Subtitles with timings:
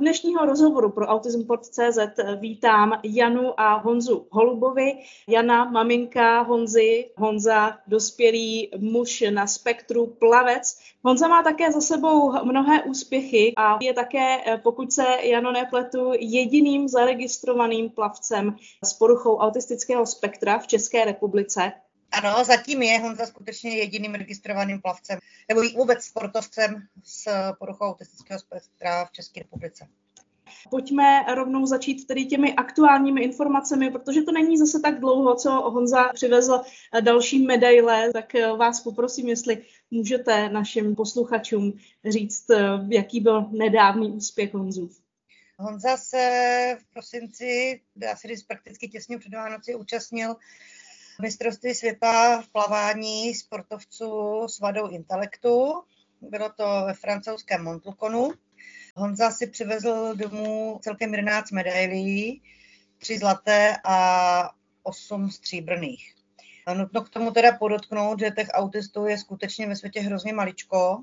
[0.00, 1.98] dnešního rozhovoru pro AutismPod.cz
[2.40, 4.98] vítám Janu a Honzu Holubovi.
[5.28, 10.78] Jana, maminka Honzy, Honza, dospělý muž na spektru, plavec.
[11.04, 16.88] Honza má také za sebou mnohé úspěchy a je také, pokud se Jano nepletu, jediným
[16.88, 21.72] zaregistrovaným plavcem s poruchou autistického spektra v České republice.
[22.12, 25.18] Ano, zatím je Honza skutečně jediným registrovaným plavcem,
[25.48, 29.88] nebo vůbec sportovcem s poruchou autistického spektra v České republice.
[30.70, 36.08] Pojďme rovnou začít tedy těmi aktuálními informacemi, protože to není zase tak dlouho, co Honza
[36.14, 36.60] přivezl
[37.00, 41.72] další medaile, tak vás poprosím, jestli můžete našim posluchačům
[42.08, 42.46] říct,
[42.88, 45.00] jaký byl nedávný úspěch Honzův.
[45.58, 47.80] Honza se v prosinci,
[48.24, 50.36] říct prakticky těsně před Vánoci, účastnil
[51.20, 55.82] mistrovství světa v plavání sportovců s vadou intelektu.
[56.20, 58.32] Bylo to ve francouzském Montlukonu.
[58.96, 62.42] Honza si přivezl domů celkem 11 medailí,
[62.98, 64.50] 3 zlaté a
[64.82, 66.14] 8 stříbrných.
[66.74, 71.02] Nutno k tomu teda podotknout, že těch autistů je skutečně ve světě hrozně maličko.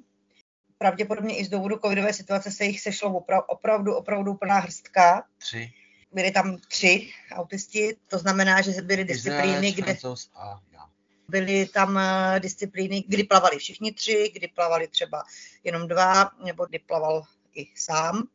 [0.77, 5.23] Pravděpodobně i z důvodu covidové situace se jich sešlo opravdu, opravdu plná hrstka.
[5.37, 5.71] Tři
[6.11, 9.97] byli tam tři autisti, to znamená, že byly disciplíny, kde...
[11.29, 15.23] Byly tam eh, disciplíny, kdy plavali všichni tři, kdy plavali třeba
[15.63, 17.23] jenom dva, nebo kdy plaval
[17.55, 18.27] i sám.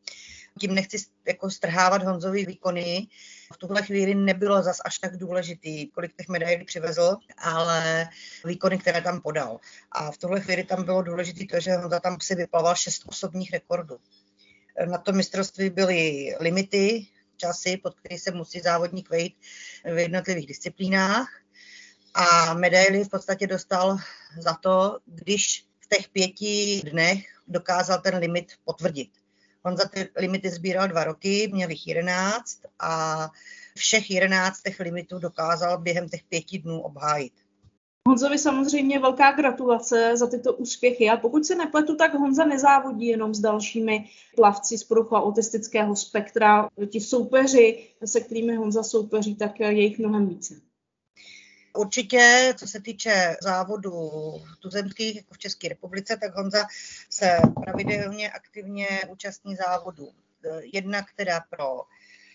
[0.61, 3.06] Tím nechci jako strhávat Honzovi výkony.
[3.55, 8.09] V tuhle chvíli nebylo zas až tak důležitý, kolik těch medailí přivezl, ale
[8.45, 9.61] výkony, které tam podal.
[9.92, 13.53] A v tuhle chvíli tam bylo důležité to, že Honza tam si vyplaval šest osobních
[13.53, 13.98] rekordů.
[14.91, 17.07] Na to mistrovství byly limity,
[17.43, 19.37] časy, pod který se musí závodník vejít
[19.85, 21.29] v jednotlivých disciplínách.
[22.15, 23.97] A medaily v podstatě dostal
[24.39, 29.11] za to, když v těch pěti dnech dokázal ten limit potvrdit.
[29.63, 33.29] On za ty limity sbíral dva roky, měl jich jedenáct a
[33.77, 37.33] všech jedenáct těch limitů dokázal během těch pěti dnů obhájit.
[38.08, 43.35] Honzovi samozřejmě velká gratulace za tyto úspěchy a pokud se nepletu, tak Honza nezávodí jenom
[43.35, 46.68] s dalšími plavci z poruchu autistického spektra.
[46.90, 50.55] Ti soupeři, se kterými Honza soupeří, tak je jich mnohem více.
[51.77, 54.11] Určitě, co se týče závodu
[54.61, 56.64] tuzemských jako v České republice, tak Honza
[57.11, 60.08] se pravidelně aktivně účastní závodu.
[60.73, 61.80] Jedna, která pro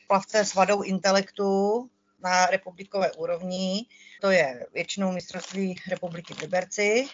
[0.08, 1.90] plavce s vadou intelektu,
[2.24, 3.86] na republikové úrovni,
[4.22, 7.06] to je většinou mistrovství republiky v Liberci,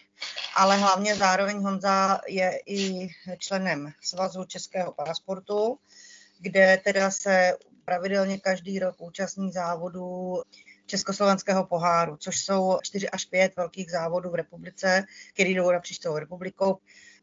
[0.55, 5.79] ale hlavně zároveň Honza je i členem Svazu českého pasportu,
[6.39, 7.53] kde teda se
[7.85, 10.41] pravidelně každý rok účastní závodů
[10.85, 15.03] Československého poháru, což jsou 4 až 5 velkých závodů v republice,
[15.33, 16.77] které jdou napříč celou republikou.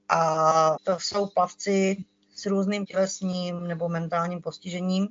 [0.09, 1.97] A to jsou plavci
[2.35, 5.09] s různým tělesním nebo mentálním postižením,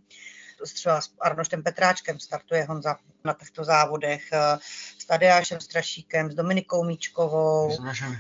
[0.64, 4.58] třeba s Arnoštem Petráčkem startuje Honza na těchto závodech, eh,
[4.98, 7.78] s Tadeášem Strašíkem, s Dominikou Míčkovou,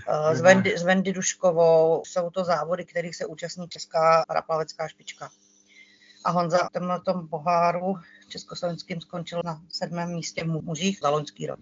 [0.08, 2.04] eh, s Vendy, s Vendy Duškovou.
[2.06, 5.30] Jsou to závody, kterých se účastní česká paraplavecká špička.
[6.26, 7.96] A Honza na tom poháru
[8.28, 11.60] československým skončil na sedmém místě mužích za loňský rok.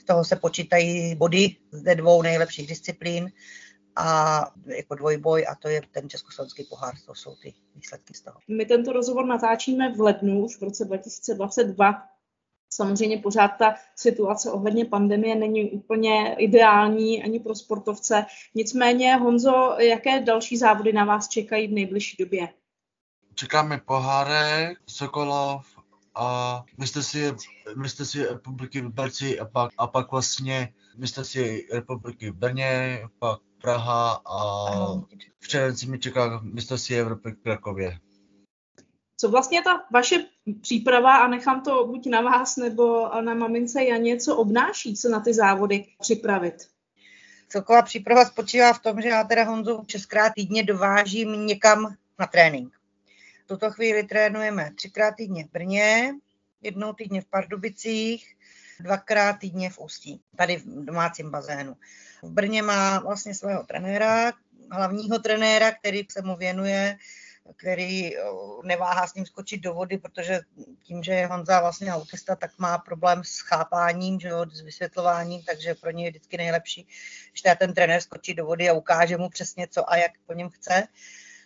[0.00, 3.32] Z toho se počítají body ze dvou nejlepších disciplín
[4.00, 8.38] a jako dvojboj a to je ten československý pohár, to jsou ty výsledky z toho.
[8.48, 12.02] My tento rozhovor natáčíme v lednu, už v roce 2022.
[12.72, 18.26] Samozřejmě pořád ta situace ohledně pandemie není úplně ideální ani pro sportovce.
[18.54, 22.48] Nicméně, Honzo, jaké další závody na vás čekají v nejbližší době?
[23.34, 25.66] Čekáme pohárek, Sokolov
[26.14, 27.22] a mistrovství,
[28.04, 30.74] si republiky v Berci a pak, a pak vlastně
[31.22, 34.40] si republiky v Brně, pak Praha a
[35.40, 37.98] v červenci mi čeká mistrovství Evropy v Krakově.
[39.16, 40.26] Co vlastně ta vaše
[40.60, 45.20] příprava, a nechám to buď na vás nebo na mamince Janě, co obnáší se na
[45.20, 46.54] ty závody připravit?
[47.48, 52.74] Celková příprava spočívá v tom, že já teda Honzu šestkrát týdně dovážím někam na trénink.
[53.44, 56.14] V tuto chvíli trénujeme třikrát týdně v Brně,
[56.62, 58.36] jednou týdně v Pardubicích,
[58.80, 61.76] dvakrát týdně v Ústí, tady v domácím bazénu.
[62.22, 64.32] V Brně má vlastně svého trenéra,
[64.72, 66.96] hlavního trenéra, který se mu věnuje,
[67.56, 68.10] který
[68.64, 70.40] neváhá s ním skočit do vody, protože
[70.82, 75.42] tím, že je Honza vlastně autista, tak má problém s chápáním, že jo, s vysvětlováním,
[75.42, 76.88] takže pro něj je vždycky nejlepší,
[77.30, 80.50] když ten trenér skočí do vody a ukáže mu přesně co a jak po něm
[80.50, 80.86] chce.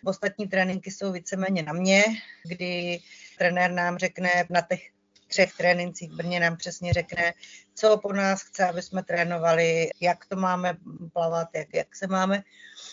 [0.05, 2.03] Ostatní tréninky jsou víceméně na mě,
[2.43, 2.99] kdy
[3.37, 4.94] trenér nám řekne na těch
[5.35, 7.33] třech trénincích v Brně nám přesně řekne,
[7.73, 10.77] co po nás chce, aby jsme trénovali, jak to máme
[11.13, 12.43] plavat, jak, jak se máme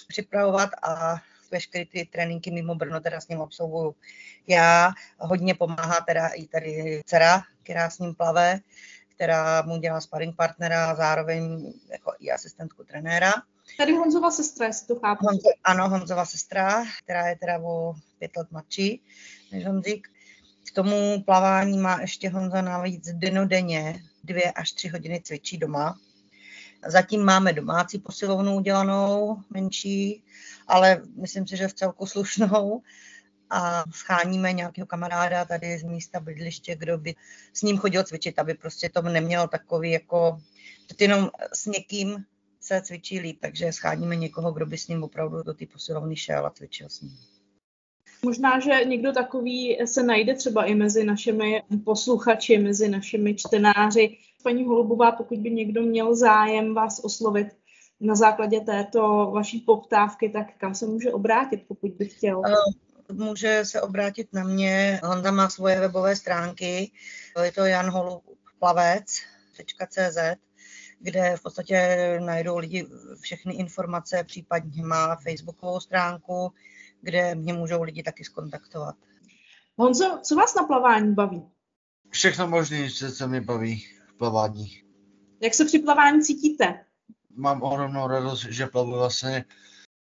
[0.08, 3.94] připravovat a veškeré ty tréninky mimo Brno teda s ním absolvuju
[4.46, 4.90] já.
[5.18, 8.60] Hodně pomáhá teda i tady dcera, která s ním plave,
[9.14, 13.32] která mu dělá sparring partnera a zároveň jako i asistentku trenéra.
[13.78, 15.26] Tady Honzova sestra, jestli to chápu.
[15.26, 19.02] Honzo, ano, Honzova sestra, která je teda o pět let mladší
[19.52, 20.11] než Honzik.
[20.68, 25.98] K tomu plavání má ještě Honza navíc denodenně dvě až tři hodiny cvičí doma.
[26.86, 30.24] Zatím máme domácí posilovnu udělanou, menší,
[30.68, 32.82] ale myslím si, že v celku slušnou
[33.50, 37.14] a scháníme nějakého kamaráda tady z místa bydliště, kdo by
[37.52, 40.40] s ním chodil cvičit, aby prostě to nemělo takový jako,
[41.00, 42.24] jenom s někým
[42.60, 46.46] se cvičí líp, takže scháníme někoho, kdo by s ním opravdu do té posilovny šel
[46.46, 47.18] a cvičil s ním.
[48.24, 54.16] Možná, že někdo takový se najde třeba i mezi našimi posluchači, mezi našimi čtenáři.
[54.42, 57.48] Paní Holubová, pokud by někdo měl zájem vás oslovit
[58.00, 62.42] na základě této vaší poptávky, tak kam se může obrátit, pokud by chtěl?
[63.12, 65.00] Může se obrátit na mě.
[65.04, 66.90] Honza má svoje webové stránky.
[67.42, 70.18] Je to janholubplavec.cz
[71.02, 72.86] kde v podstatě najdou lidi
[73.20, 76.52] všechny informace, případně má facebookovou stránku,
[77.02, 78.94] kde mě můžou lidi taky skontaktovat.
[79.76, 81.42] Honzo, co vás na plavání baví?
[82.10, 84.82] Všechno možné, co se mi baví v plavání.
[85.40, 86.84] Jak se při plavání cítíte?
[87.36, 89.44] Mám ohromnou radost, že plavu vlastně.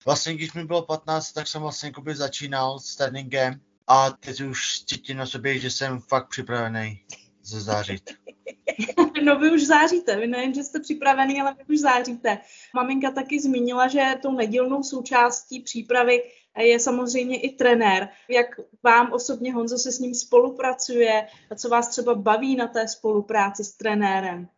[0.04, 5.16] Vlastně, když mi bylo 15, tak jsem vlastně začínal s tréninkem a teď už cítím
[5.16, 7.04] na sobě, že jsem fakt připravený
[7.42, 8.10] zazářit.
[9.24, 12.38] no vy už záříte, vy nejen, že jste připravený, ale vy už záříte.
[12.74, 16.22] Maminka taky zmínila, že tou nedílnou součástí přípravy
[16.58, 18.08] je samozřejmě i trenér.
[18.28, 18.46] Jak
[18.82, 23.64] vám osobně, Honzo, se s ním spolupracuje a co vás třeba baví na té spolupráci
[23.64, 24.48] s trenérem?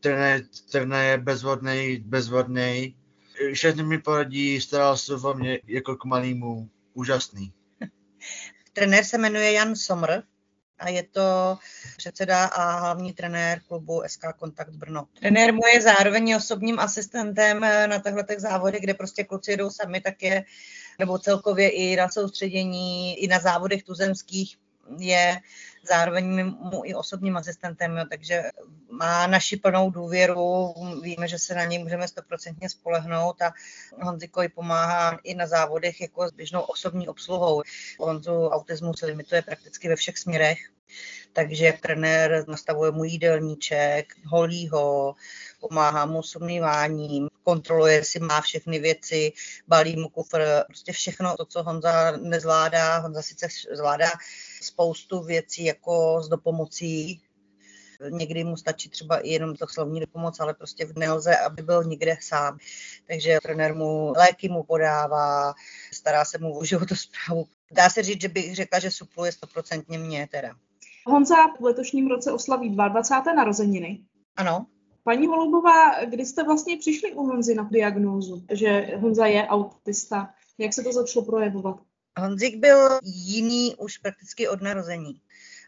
[0.00, 2.96] Trenér, trenér je bezvodný, bezvodný.
[3.52, 6.68] Všechny mi poradí, staral se o mě jako k malému.
[6.94, 7.52] Úžasný.
[8.72, 10.22] Trenér se jmenuje Jan Somr,
[10.80, 11.58] a je to
[12.00, 15.06] předseda a hlavní trenér klubu SK Kontakt Brno.
[15.20, 20.22] Trenér mu je zároveň osobním asistentem na těchto závodech, kde prostě kluci jedou sami, tak
[20.22, 20.44] je,
[20.98, 24.56] nebo celkově i na soustředění, i na závodech tuzemských
[24.98, 25.40] je
[25.88, 28.42] zároveň mu i osobním asistentem, jo, takže
[28.90, 33.52] má naši plnou důvěru, víme, že se na něj můžeme stoprocentně spolehnout a
[34.02, 37.62] Honziko pomáhá i na závodech jako s běžnou osobní obsluhou.
[37.98, 40.58] Honzu autismu se limituje prakticky ve všech směrech,
[41.32, 45.14] takže trenér nastavuje mu jídelníček, holí ho,
[45.60, 49.32] pomáhá mu s umýváním, kontroluje, jestli má všechny věci,
[49.68, 52.98] balí mu kufr, prostě všechno to, co Honza nezvládá.
[52.98, 54.10] Honza sice zvládá
[54.64, 57.20] spoustu věcí jako s dopomocí,
[58.08, 62.16] Někdy mu stačí třeba i jenom to slovní dopomoc, ale prostě nelze, aby byl nikde
[62.20, 62.58] sám.
[63.06, 65.54] Takže trenér mu léky mu podává,
[65.92, 67.46] stará se mu o životosprávu.
[67.72, 70.54] Dá se říct, že bych řekla, že supluje stoprocentně mě teda.
[71.06, 73.34] Honza v letošním roce oslaví 22.
[73.34, 74.00] narozeniny.
[74.36, 74.66] Ano.
[75.04, 80.34] Paní Holubová, kdy jste vlastně přišli u Honzy na diagnózu, že Honza je autista?
[80.58, 81.76] Jak se to začalo projevovat?
[82.18, 85.20] Honzik byl jiný už prakticky od narození.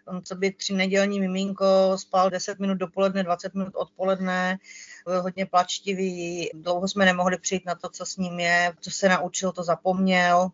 [0.07, 4.59] On co by tři nedělní miminko, spal 10 minut dopoledne, 20 minut odpoledne,
[5.07, 9.09] byl hodně plačtivý, dlouho jsme nemohli přijít na to, co s ním je, co se
[9.09, 10.49] naučil, to zapomněl.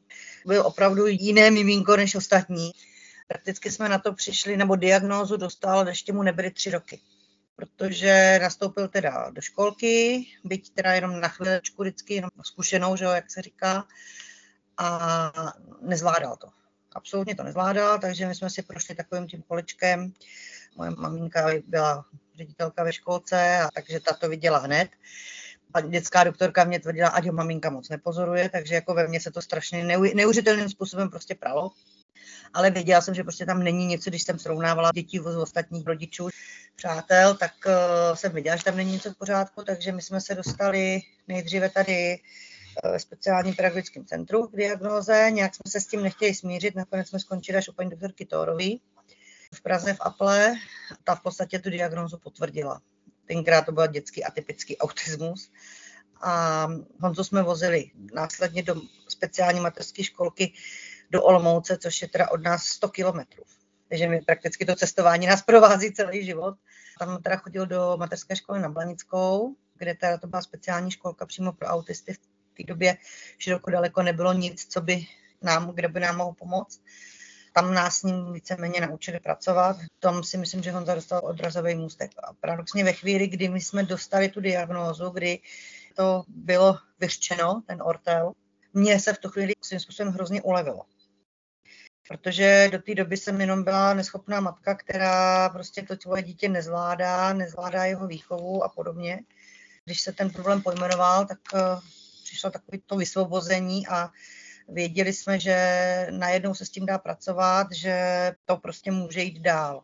[0.46, 2.70] Byl opravdu jiné miminko než ostatní.
[3.28, 7.00] Prakticky jsme na to přišli, nebo diagnózu dostal, ještě mu nebyly tři roky
[7.58, 13.10] protože nastoupil teda do školky, byť teda jenom na chvíličku vždycky, jenom zkušenou, že jo,
[13.10, 13.86] jak se říká,
[14.78, 15.32] a
[15.80, 16.48] nezvládal to.
[16.92, 20.12] Absolutně to nezvládal, takže my jsme si prošli takovým tím kolečkem.
[20.76, 22.04] Moje maminka byla
[22.36, 24.88] ředitelka ve školce, a takže ta to viděla hned.
[25.74, 29.30] A dětská doktorka mě tvrdila, ať ho maminka moc nepozoruje, takže jako ve mně se
[29.30, 31.70] to strašně neuvěřitelným způsobem prostě pralo
[32.54, 36.28] ale věděla jsem, že prostě tam není něco, když jsem srovnávala děti z ostatních rodičů,
[36.76, 40.34] přátel, tak uh, jsem viděla, že tam není něco v pořádku, takže my jsme se
[40.34, 42.18] dostali nejdříve tady
[42.84, 47.20] ve speciálním pedagogickém centru k diagnoze, nějak jsme se s tím nechtěli smířit, nakonec jsme
[47.20, 48.80] skončili až u paní doktorky Tórový
[49.54, 50.54] v Praze v Aple,
[51.04, 52.80] ta v podstatě tu diagnózu potvrdila.
[53.26, 55.50] Tenkrát to byl dětský atypický autismus.
[56.20, 56.66] A
[57.00, 60.52] Honzu jsme vozili následně do speciální mateřské školky
[61.10, 63.42] do Olomouce, což je teda od nás 100 kilometrů.
[63.88, 66.54] Takže mi prakticky to cestování nás provází celý život.
[66.98, 71.52] Tam teda chodil do mateřské školy na Blanickou, kde teda to byla speciální školka přímo
[71.52, 72.12] pro autisty.
[72.12, 72.18] V
[72.58, 72.96] té době
[73.38, 75.06] široko daleko nebylo nic, co by
[75.42, 76.80] nám, kde by nám mohl pomoct.
[77.52, 79.76] Tam nás s ním víceméně naučili pracovat.
[80.00, 82.10] Tam si myslím, že Honza dostal odrazový můstek.
[82.22, 85.38] A paradoxně ve chvíli, kdy my jsme dostali tu diagnózu, kdy
[85.96, 88.32] to bylo vyřčeno, ten ortel,
[88.74, 90.82] mně se v tu chvíli svým způsobem hrozně ulevilo.
[92.08, 97.32] Protože do té doby jsem jenom byla neschopná matka, která prostě to tvoje dítě nezvládá,
[97.32, 99.20] nezvládá jeho výchovu a podobně.
[99.84, 101.60] Když se ten problém pojmenoval, tak uh,
[102.38, 104.10] přišlo takové to vysvobození a
[104.68, 105.56] věděli jsme, že
[106.10, 107.96] najednou se s tím dá pracovat, že
[108.44, 109.82] to prostě může jít dál.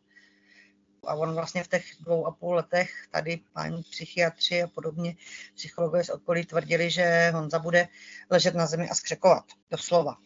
[1.06, 5.16] A on vlastně v těch dvou a půl letech tady paní psychiatři a podobně
[5.54, 7.88] psychologové z okolí tvrdili, že Honza bude
[8.30, 10.16] ležet na zemi a skřekovat, doslova.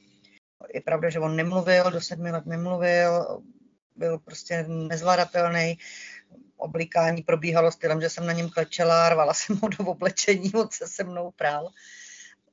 [0.74, 3.42] Je pravda, že on nemluvil, do sedmi let nemluvil,
[3.96, 5.78] byl prostě nezvladatelný.
[6.56, 10.88] Oblikání probíhalo stylem, že jsem na něm klečela, rvala jsem ho do oblečení, on se
[10.88, 11.72] se mnou prál.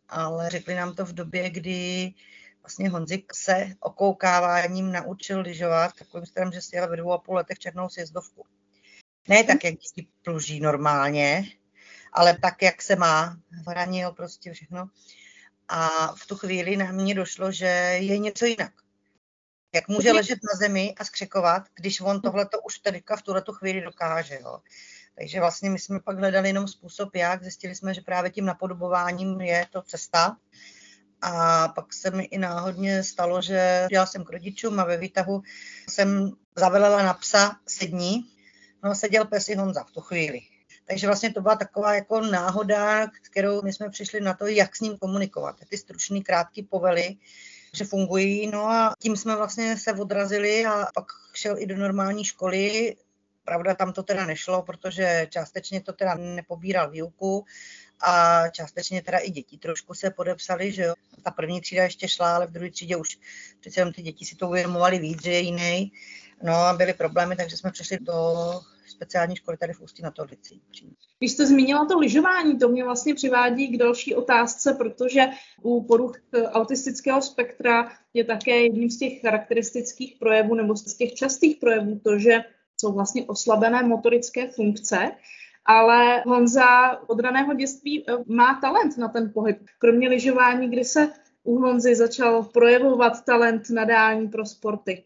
[0.09, 2.13] Ale řekli nám to v době, kdy
[2.61, 7.35] vlastně Honzik se okoukáváním naučil lyžovat takovým stylem, že si jel ve dvou a půl
[7.35, 8.45] letech černou sjezdovku.
[9.27, 11.43] Ne tak, jak děti pluží normálně,
[12.13, 13.37] ale tak, jak se má.
[13.67, 14.89] Hranil prostě všechno.
[15.67, 17.65] A v tu chvíli na mě došlo, že
[17.99, 18.73] je něco jinak.
[19.75, 23.43] Jak může ležet na zemi a skřekovat, když on tohle to už teďka v tuhle
[23.51, 24.39] chvíli dokáže.
[24.41, 24.59] Jo.
[25.17, 27.43] Takže vlastně my jsme pak hledali jenom způsob, jak.
[27.43, 30.37] Zjistili jsme, že právě tím napodobováním je to cesta.
[31.21, 35.41] A pak se mi i náhodně stalo, že jela jsem k rodičům a ve výtahu
[35.89, 38.31] jsem zavelela na psa sední.
[38.83, 40.41] No seděl pes i Honza v tu chvíli.
[40.87, 44.81] Takže vlastně to byla taková jako náhoda, kterou my jsme přišli na to, jak s
[44.81, 45.55] ním komunikovat.
[45.69, 47.15] Ty stručný, krátké povely,
[47.73, 48.47] že fungují.
[48.47, 52.95] No a tím jsme vlastně se odrazili a pak šel i do normální školy.
[53.45, 57.45] Pravda, tam to teda nešlo, protože částečně to teda nepobíral výuku
[57.99, 60.93] a částečně teda i děti trošku se podepsali, že jo.
[61.23, 63.19] Ta první třída ještě šla, ale v druhé třídě už
[63.59, 65.91] přece jenom ty děti si to uvědomovali víc, že je jiný.
[66.43, 68.13] No a byly problémy, takže jsme přešli do
[68.87, 70.61] speciální školy tady v Ústí na Orlicí.
[71.19, 75.21] Když jste zmínila to lyžování, to mě vlastně přivádí k další otázce, protože
[75.61, 81.57] u poruch autistického spektra je také jedním z těch charakteristických projevů nebo z těch častých
[81.57, 82.43] projevů to, že
[82.81, 85.11] jsou vlastně oslabené motorické funkce
[85.65, 89.57] ale Honza od raného dětství eh, má talent na ten pohyb.
[89.79, 91.09] Kromě lyžování, kdy se
[91.43, 95.03] u Honzy začal projevovat talent nadání pro sporty.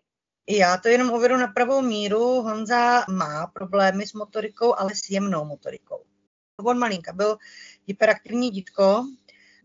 [0.50, 2.20] Já to jenom uvedu na pravou míru.
[2.20, 6.04] Honza má problémy s motorikou, ale s jemnou motorikou.
[6.66, 7.38] On malinka byl
[7.88, 9.06] hyperaktivní dítko,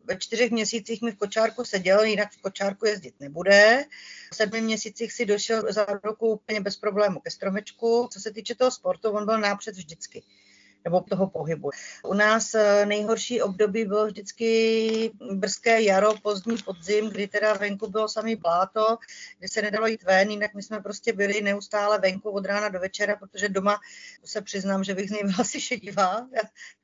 [0.05, 3.85] ve čtyřech měsících mi v kočárku seděl, jinak v kočárku jezdit nebude.
[4.33, 8.09] V sedmi měsících si došel za roku úplně bez problému ke stromečku.
[8.13, 10.23] Co se týče toho sportu, on byl nápřed vždycky
[10.85, 11.71] nebo toho pohybu.
[12.05, 18.09] U nás eh, nejhorší období bylo vždycky brzké jaro, pozdní podzim, kdy teda venku bylo
[18.09, 18.99] samý bláto,
[19.39, 22.81] kdy se nedalo jít ven, jinak my jsme prostě byli neustále venku od rána do
[22.81, 23.81] večera, protože doma
[24.25, 26.29] se přiznám, že bych z něj byla asi šedivá,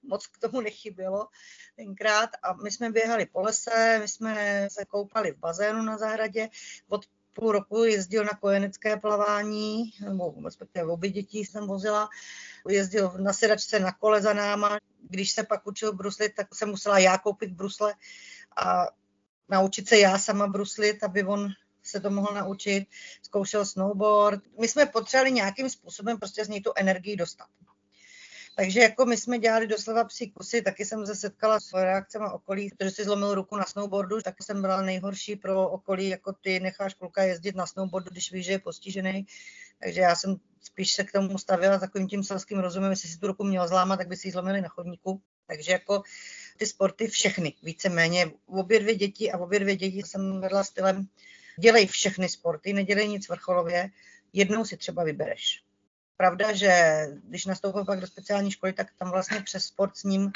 [0.03, 1.29] moc k tomu nechybělo
[1.77, 6.49] tenkrát a my jsme běhali po lese, my jsme se koupali v bazénu na zahradě,
[6.89, 12.09] od půl roku jezdil na kojenecké plavání, nebo respektive obě dětí jsem vozila,
[12.69, 14.79] jezdil na sedačce na kole za náma.
[15.09, 17.95] Když se pak učil bruslit, tak jsem musela já koupit brusle
[18.57, 18.87] a
[19.49, 21.49] naučit se já sama bruslit, aby on
[21.83, 22.87] se to mohl naučit.
[23.23, 24.43] Zkoušel snowboard.
[24.61, 27.49] My jsme potřebovali nějakým způsobem prostě z něj tu energii dostat.
[28.61, 32.71] Takže jako my jsme dělali doslova psí kusy, taky jsem se setkala s reakcemi okolí,
[32.71, 36.95] protože si zlomil ruku na snowboardu, tak jsem byla nejhorší pro okolí, jako ty necháš
[36.95, 39.27] kluka jezdit na snowboardu, když víš, že je postižený.
[39.83, 43.27] Takže já jsem spíš se k tomu stavila takovým tím selským rozumem, jestli si tu
[43.27, 45.23] ruku měl zlámat, tak by si ji zlomili na chodníku.
[45.47, 46.03] Takže jako
[46.57, 51.09] ty sporty všechny, víceméně obě dvě děti a obě dvě děti jsem vedla stylem,
[51.59, 53.91] dělej všechny sporty, nedělej nic vrcholově,
[54.33, 55.70] jednou si třeba vybereš
[56.21, 60.33] pravda, že když nastoupil pak do speciální školy, tak tam vlastně přes sport s ním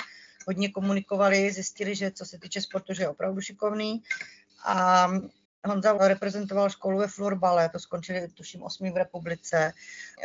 [0.46, 4.02] hodně komunikovali, zjistili, že co se týče sportu, že je opravdu šikovný.
[4.64, 5.08] A
[5.64, 9.72] Honza reprezentoval školu ve florbale, to skončili tuším osmý v republice.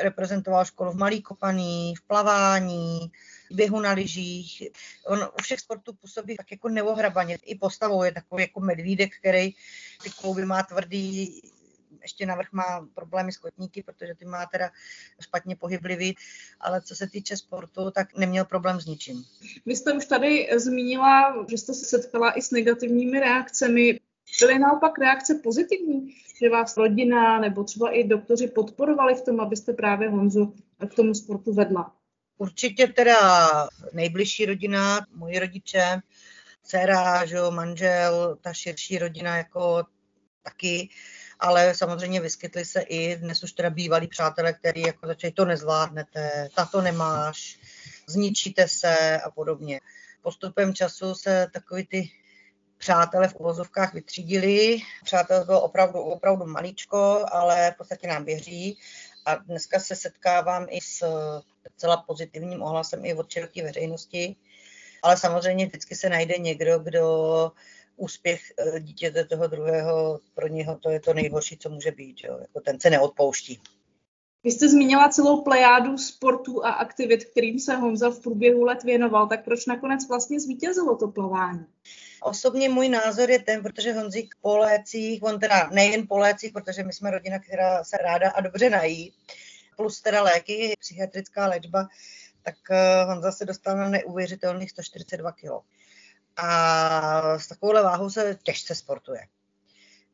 [0.01, 3.11] Reprezentoval školu v Malý Kopaný, v plavání,
[3.51, 4.63] běhu na lyžích.
[5.05, 7.37] On u všech sportů působí tak jako neohrabaně.
[7.45, 9.51] I postavou je takový jako medvídek, který
[10.03, 11.41] ty klouby má tvrdý,
[12.01, 14.69] ještě navrh má problémy s kotníky, protože ty má teda
[15.21, 16.15] špatně pohyblivý,
[16.59, 19.23] ale co se týče sportu, tak neměl problém s ničím.
[19.65, 23.99] Vy jste už tady zmínila, že jste se setkala i s negativními reakcemi.
[24.39, 29.73] Byly naopak reakce pozitivní, že vás rodina nebo třeba i doktoři podporovali v tom, abyste
[29.73, 30.53] právě Honzu
[30.89, 31.95] k tomu sportu vedla?
[32.37, 33.17] Určitě teda
[33.93, 36.01] nejbližší rodina, moji rodiče,
[36.63, 39.83] dcera, že, manžel, ta širší rodina jako
[40.43, 40.89] taky
[41.39, 46.49] ale samozřejmě vyskytly se i dnes už teda bývalí přátelé, kteří jako začali, to nezvládnete,
[46.55, 47.59] tato nemáš,
[48.07, 49.81] zničíte se a podobně.
[50.21, 52.09] Postupem času se takový ty
[52.77, 54.79] přátelé v uvozovkách vytřídili.
[55.03, 58.77] Přátel bylo opravdu, opravdu maličko, ale v podstatě nám věří.
[59.25, 61.03] A dneska se setkávám i s
[61.77, 64.35] celá pozitivním ohlasem i od široké veřejnosti.
[65.03, 67.51] Ale samozřejmě vždycky se najde někdo, kdo
[67.99, 72.23] úspěch eh, dítěte toho druhého, pro něho to je to nejhorší, co může být.
[72.23, 72.37] Jo?
[72.41, 73.61] Jako ten se neodpouští.
[74.43, 79.27] Vy jste zmínila celou plejádu sportů a aktivit, kterým se Honza v průběhu let věnoval,
[79.27, 81.65] tak proč nakonec vlastně zvítězilo to plavání?
[82.21, 86.83] Osobně můj názor je ten, protože Honzík po lécích, on teda nejen po lécích, protože
[86.83, 89.13] my jsme rodina, která se ráda a dobře nají,
[89.77, 91.87] plus teda léky, psychiatrická léčba,
[92.43, 95.65] tak eh, Honza se dostal na neuvěřitelných 142 kg.
[96.41, 99.21] A s takovouhle váhou se těžce sportuje.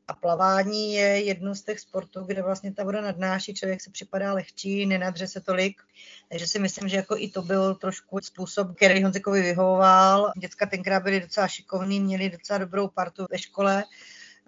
[0.07, 4.33] A plavání je jedno z těch sportů, kde vlastně ta voda nadnáší, člověk se připadá
[4.33, 5.81] lehčí, nenadře se tolik.
[6.29, 10.31] Takže si myslím, že jako i to byl trošku způsob, který Honzikovi vyhovoval.
[10.37, 13.83] Děcka tenkrát byli docela šikovní, měli docela dobrou partu ve škole.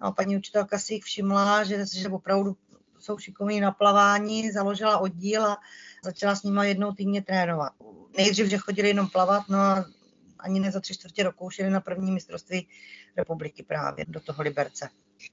[0.00, 2.56] No, paní učitelka si jich všimla, že, že opravdu
[2.98, 5.58] jsou šikovní na plavání, založila oddíl a
[6.04, 7.72] začala s nimi jednou týdně trénovat.
[8.16, 9.84] Nejdřív, že chodili jenom plavat, no a
[10.38, 12.68] ani ne za tři čtvrtě roku šli na první mistrovství
[13.16, 14.88] republiky právě do toho Liberce.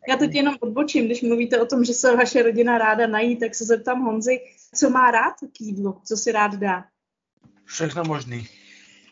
[0.10, 3.56] Já teď jenom odbočím, když mluvíte o tom, že se vaše rodina ráda nají, tak
[3.56, 4.40] se zeptám Honzi,
[4.76, 6.86] co má rád k jídlu, co si rád dá?
[7.66, 8.48] Všechno možný.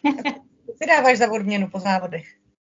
[0.65, 2.25] Co si dáváš za odměnu po závodech?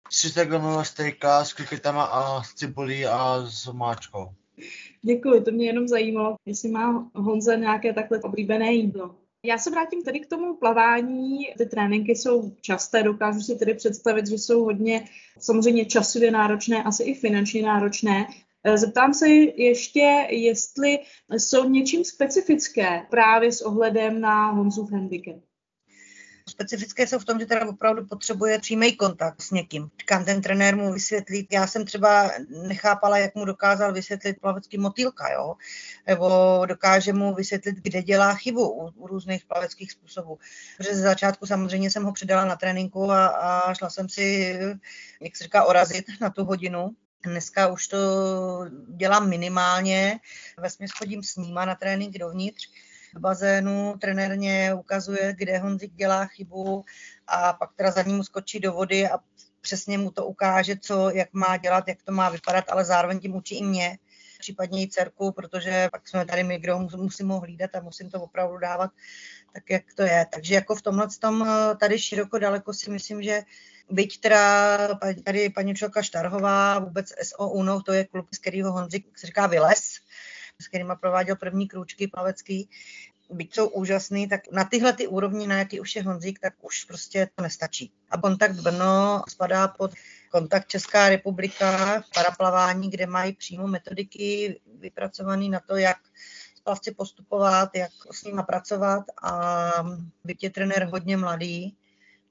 [0.08, 4.34] 30 gramová stejka s kriketama a s cibulí a s máčkou.
[5.02, 9.14] Děkuji, to mě jenom zajímalo, jestli má Honza nějaké takhle oblíbené jídlo.
[9.44, 11.46] Já se vrátím tedy k tomu plavání.
[11.58, 15.08] Ty tréninky jsou časté, dokážu si tedy představit, že jsou hodně
[15.38, 18.26] samozřejmě časově náročné, asi i finančně náročné.
[18.74, 20.98] Zeptám se ještě, jestli
[21.30, 25.36] jsou něčím specifické právě s ohledem na Honzův handicap
[26.52, 29.90] specifické jsou v tom, že teda opravdu potřebuje přímý kontakt s někým.
[30.04, 31.48] Kam ten trenér mu vysvětlí.
[31.50, 35.54] Já jsem třeba nechápala, jak mu dokázal vysvětlit plavecký motýlka, jo?
[36.06, 36.28] nebo
[36.66, 40.38] dokáže mu vysvětlit, kde dělá chybu u, u různých plaveckých způsobů.
[40.76, 44.58] Protože ze začátku samozřejmě jsem ho předala na tréninku a, a šla jsem si,
[45.20, 46.90] jak se říká, orazit na tu hodinu.
[47.24, 47.98] Dneska už to
[48.96, 50.20] dělám minimálně,
[50.58, 52.68] ve chodím s níma na trénink dovnitř,
[53.14, 56.84] v bazénu, trenér mě ukazuje, kde Honzik dělá chybu
[57.26, 59.18] a pak teda za ním skočí do vody a
[59.60, 63.36] přesně mu to ukáže, co, jak má dělat, jak to má vypadat, ale zároveň tím
[63.36, 63.98] učí i mě,
[64.38, 68.22] případně i dcerku, protože pak jsme tady my, kdo musím ho hlídat a musím to
[68.22, 68.90] opravdu dávat
[69.54, 70.26] tak, jak to je.
[70.32, 73.42] Takže jako v tomhle tom eh, tady široko daleko si myslím, že
[73.90, 74.78] byť teda
[75.24, 79.46] tady paní Čelka Štarhová, vůbec SO UNO, to je klub, z kterého Honzik se říká
[79.46, 79.91] Vyles,
[80.62, 82.68] s kterými prováděl první krůčky plavecký,
[83.30, 86.84] byť jsou úžasný, tak na tyhle ty úrovni, na jaký už je Honzík, tak už
[86.84, 87.92] prostě to nestačí.
[88.10, 89.90] A kontakt Brno spadá pod
[90.30, 95.96] kontakt Česká republika paraplavání, kde mají přímo metodiky vypracované na to, jak
[96.64, 99.70] plavci postupovat, jak s nimi pracovat a
[100.24, 101.76] byť je trenér hodně mladý,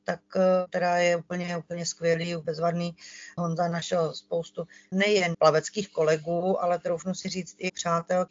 [0.03, 2.95] tak eh, teda je úplně, úplně skvělý, bezvadný.
[3.37, 8.25] Honza našel spoustu nejen plaveckých kolegů, ale troufnu si říct i přátel,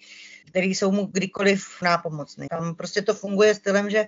[0.48, 2.46] který jsou mu kdykoliv nápomocný.
[2.50, 4.06] Tam prostě to funguje stylem, že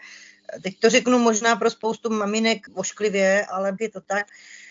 [0.62, 4.26] teď to řeknu možná pro spoustu maminek ošklivě, ale je to tak.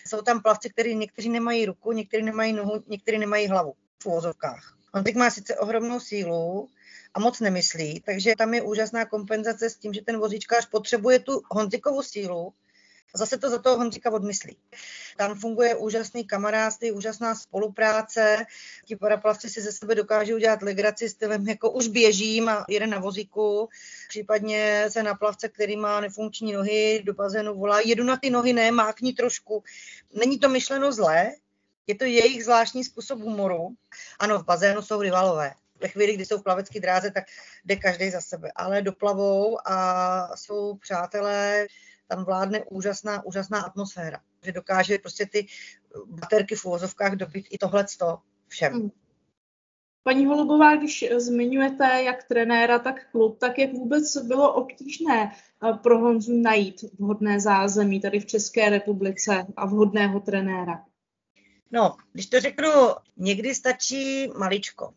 [0.06, 4.76] Jsou tam plavci, kteří někteří nemají ruku, někteří nemají nohu, někteří nemají hlavu v úvozovkách.
[4.94, 6.68] On teď má sice ohromnou sílu,
[7.14, 11.42] a moc nemyslí, takže tam je úžasná kompenzace s tím, že ten vozíčkář potřebuje tu
[11.50, 12.54] Honzikovu sílu,
[13.14, 14.56] zase to za toho Honzíka odmyslí.
[15.16, 18.46] Tam funguje úžasný kamarádství, úžasná spolupráce.
[18.84, 22.98] Ti paraplavci si ze sebe dokážou udělat legraci stylem, jako už běžím a jede na
[22.98, 23.68] vozíku,
[24.08, 28.52] případně se na plavce, který má nefunkční nohy, do bazénu volá, jedu na ty nohy,
[28.52, 29.64] ne, mákni trošku.
[30.14, 31.32] Není to myšleno zlé,
[31.86, 33.68] je to jejich zvláštní způsob humoru.
[34.18, 35.54] Ano, v bazénu jsou rivalové.
[35.80, 37.24] Ve chvíli, kdy jsou v plavecké dráze, tak
[37.64, 38.52] jde každý za sebe.
[38.56, 41.66] Ale doplavou a jsou přátelé,
[42.12, 44.20] tam vládne úžasná, úžasná atmosféra.
[44.44, 45.46] Že dokáže prostě ty
[46.06, 47.86] baterky v uvozovkách dobít i tohle
[48.48, 48.72] všem.
[48.72, 48.90] Hmm.
[50.02, 55.98] Paní Holubová, když zmiňujete jak trenéra, tak klub, tak jak vůbec bylo obtížné eh, pro
[55.98, 60.84] Honzu najít vhodné zázemí tady v České republice a vhodného trenéra?
[61.70, 62.70] No, když to řeknu,
[63.16, 64.94] někdy stačí maličko.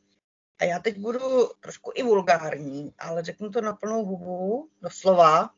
[0.59, 1.19] A já teď budu
[1.59, 5.49] trošku i vulgární, ale řeknu to na plnou hubu, doslova.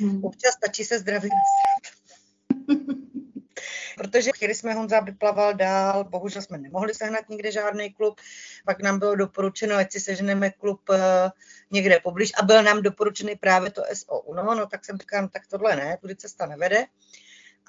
[0.00, 0.24] Mm.
[0.24, 1.28] Občas stačí se zdraví
[3.96, 8.20] Protože chtěli jsme Honza, aby plaval dál, bohužel jsme nemohli sehnat nikde žádný klub,
[8.66, 10.96] pak nám bylo doporučeno, ať si seženeme klub uh,
[11.70, 14.34] někde poblíž a byl nám doporučený právě to SO.
[14.34, 16.86] No, no tak jsem říkal, tak tohle ne, tudy cesta nevede.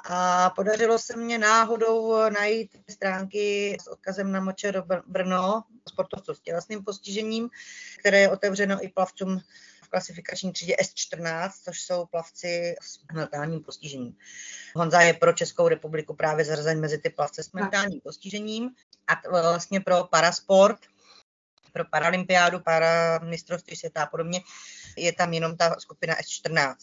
[0.05, 6.83] A podařilo se mně náhodou najít stránky s odkazem na Močer Brno, sportovců s tělesným
[6.83, 7.49] postižením,
[7.99, 9.39] které je otevřeno i plavcům
[9.93, 14.17] klasifikační třídě S14, což jsou plavci s mentálním postižením.
[14.75, 18.69] Honza je pro Českou republiku právě zařazen mezi ty plavce s mentálním postižením
[19.07, 20.79] a vlastně pro parasport,
[21.73, 24.41] pro paralympiádu, para mistrovství světa a podobně,
[24.97, 26.75] je tam jenom ta skupina S14.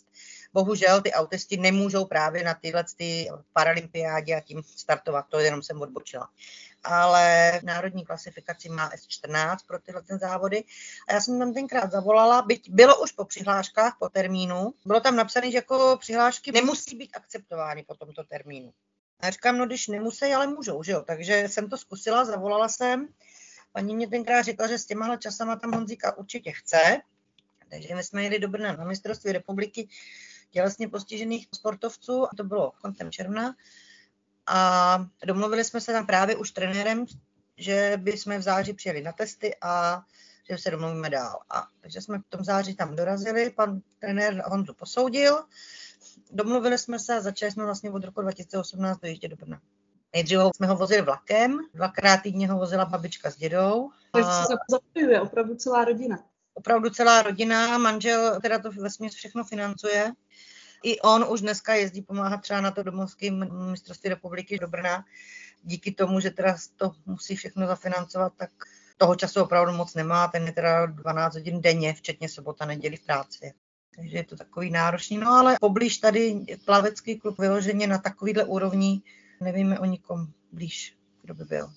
[0.53, 5.81] Bohužel ty autisti nemůžou právě na tyhle ty paralympiádě a tím startovat, to jenom jsem
[5.81, 6.31] odbočila.
[6.85, 10.65] Ale v národní klasifikaci má S14 pro tyhle ten závody.
[11.09, 15.17] A já jsem tam tenkrát zavolala, byť bylo už po přihláškách, po termínu, bylo tam
[15.17, 18.73] napsané, že jako přihlášky nemusí být akceptovány po tomto termínu.
[19.21, 21.03] A já říkám, no když nemusí, ale můžou, že jo.
[21.07, 23.09] Takže jsem to zkusila, zavolala jsem.
[23.73, 27.01] Paní mě tenkrát řekla, že s těmahle časama tam Honzíka určitě chce.
[27.71, 29.89] Takže my jsme jeli do Brna na mistrovství republiky
[30.51, 33.57] tělesně postižených sportovců, a to bylo koncem června.
[34.53, 37.07] A domluvili jsme se tam právě už trenérem,
[37.57, 40.03] že by jsme v září přijeli na testy a
[40.51, 41.39] že se domluvíme dál.
[41.51, 45.45] A, takže jsme v tom září tam dorazili, pan trenér Honzu posoudil,
[46.31, 49.61] domluvili jsme se a začali jsme vlastně od roku 2018 dojíždět do Brna.
[50.13, 53.91] Nejdříve jsme ho vozili vlakem, dvakrát týdně ho vozila babička s dědou.
[54.13, 56.25] Takže se zapojuje opravdu celá rodina.
[56.55, 60.13] Opravdu celá rodina, manžel teda to vlastně všechno financuje.
[60.83, 63.31] I on už dneska jezdí pomáhat třeba na to domovské
[63.71, 65.05] mistrovství republiky do Brna.
[65.63, 68.51] Díky tomu, že teda to musí všechno zafinancovat, tak
[68.97, 70.29] toho času opravdu moc nemá.
[70.29, 73.53] Ten je teda 12 hodin denně, včetně sobota, neděli v práci.
[73.97, 75.19] Takže je to takový náročný.
[75.19, 79.03] No ale poblíž tady plavecký klub vyloženě na takovýhle úrovni
[79.41, 81.71] nevíme o nikom blíž, kdo by byl.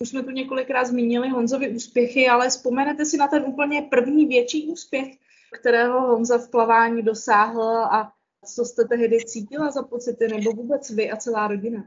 [0.00, 4.66] Už jsme tu několikrát zmínili Honzovi úspěchy, ale vzpomenete si na ten úplně první větší
[4.66, 5.16] úspěch,
[5.58, 8.12] kterého Honza v plavání dosáhl a
[8.54, 11.84] co jste tehdy cítila za pocity, nebo vůbec vy a celá rodina?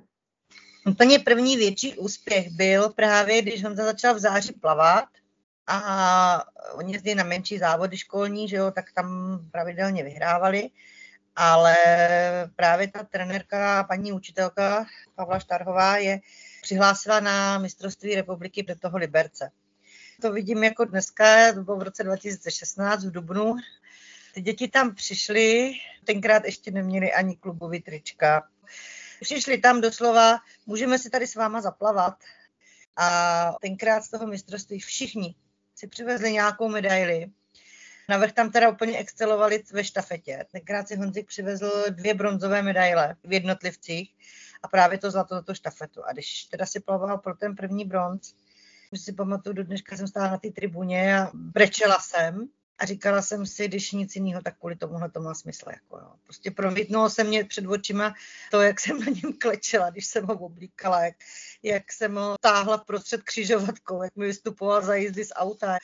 [0.87, 5.05] Úplně první větší úspěch byl právě, když Honza začal v září plavat
[5.67, 10.69] a oni jezdí na menší závody školní, že jo, tak tam pravidelně vyhrávali,
[11.35, 11.75] ale
[12.55, 16.19] právě ta trenérka, paní učitelka Pavla Štarhová je
[16.61, 19.51] přihlásila na mistrovství republiky do toho Liberce.
[20.21, 23.55] To vidím jako dneska, bylo v roce 2016 v Dubnu.
[24.33, 28.47] Ty děti tam přišly, tenkrát ještě neměli ani klubový trička.
[29.21, 32.15] Přišli tam doslova, můžeme si tady s váma zaplavat.
[32.95, 35.35] A tenkrát z toho mistrovství všichni
[35.75, 37.31] si přivezli nějakou medaili.
[38.09, 40.45] Navrh tam teda úplně excelovali ve štafetě.
[40.51, 44.15] Tenkrát si Honzik přivezl dvě bronzové medaile v jednotlivcích
[44.63, 46.05] a právě to zlato za tu štafetu.
[46.05, 48.33] A když teda si plaval pro ten první bronz,
[48.97, 52.49] si pamatuju, do dneška jsem stála na té tribuně a brečela jsem
[52.79, 55.69] a říkala jsem si, když nic jiného, tak kvůli tomuhle to má smysl.
[55.69, 56.13] Jako, jo.
[56.23, 58.13] Prostě promítnulo se mě před očima
[58.51, 61.15] to, jak jsem na něm klečela, když jsem ho oblíkala, jak,
[61.63, 65.77] jak jsem ho táhla prostřed křižovatkou, jak mi vystupoval za jízdy z auta.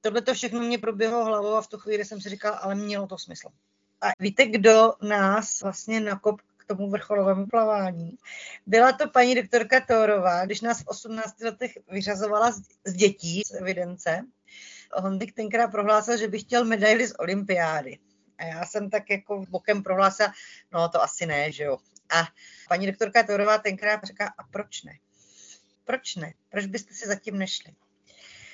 [0.00, 3.06] Tohle to všechno mě proběhlo hlavou a v tu chvíli jsem si říkala, ale mělo
[3.06, 3.48] to smysl.
[4.00, 6.40] A víte, kdo nás vlastně nakop
[6.74, 8.18] tomu vrcholovému plavání.
[8.66, 12.52] Byla to paní doktorka Tórová, když nás v 18 letech vyřazovala
[12.84, 14.22] z dětí z evidence.
[14.94, 17.98] Hondik tenkrát prohlásil, že by chtěl medaili z olympiády.
[18.38, 20.32] A já jsem tak jako bokem prohlásila,
[20.72, 21.78] no to asi ne, že jo.
[22.14, 22.28] A
[22.68, 24.92] paní doktorka Tórová tenkrát říká, a proč ne?
[25.84, 26.32] Proč ne?
[26.48, 27.74] Proč byste si zatím nešli?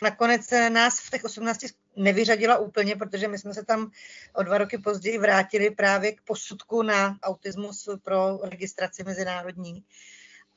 [0.03, 1.59] Nakonec nás v těch 18
[1.97, 3.91] nevyřadila úplně, protože my jsme se tam
[4.35, 9.85] o dva roky později vrátili právě k posudku na autismus pro registraci mezinárodní.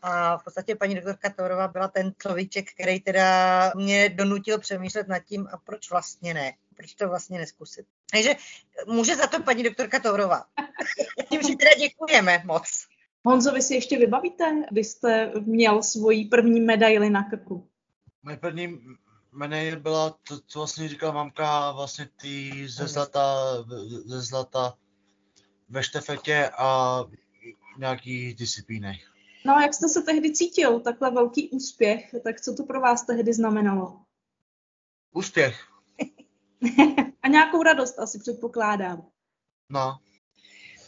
[0.01, 5.19] A v podstatě paní doktorka Torová byla ten človíček, který teda mě donutil přemýšlet nad
[5.19, 7.85] tím, a proč vlastně ne, proč to vlastně neskusit.
[8.11, 8.35] Takže
[8.87, 10.43] může za to paní doktorka Tourová.
[11.29, 12.87] Tím, že teda děkujeme moc.
[13.25, 17.67] Honzo, vy si ještě vybavíte, kdy jste měl svoji první medaili na krku?
[18.23, 18.79] Moje první
[19.31, 23.35] jmenuje byla, to, co vlastně říkala mamka, vlastně ty ze zlata,
[24.05, 24.77] ze zlata
[25.69, 26.99] ve štefetě a
[27.77, 29.01] nějaký disciplíny.
[29.45, 33.05] No a jak jste se tehdy cítil, takhle velký úspěch, tak co to pro vás
[33.05, 33.99] tehdy znamenalo?
[35.11, 35.67] Úspěch.
[37.23, 39.05] a nějakou radost asi předpokládám.
[39.69, 39.97] No.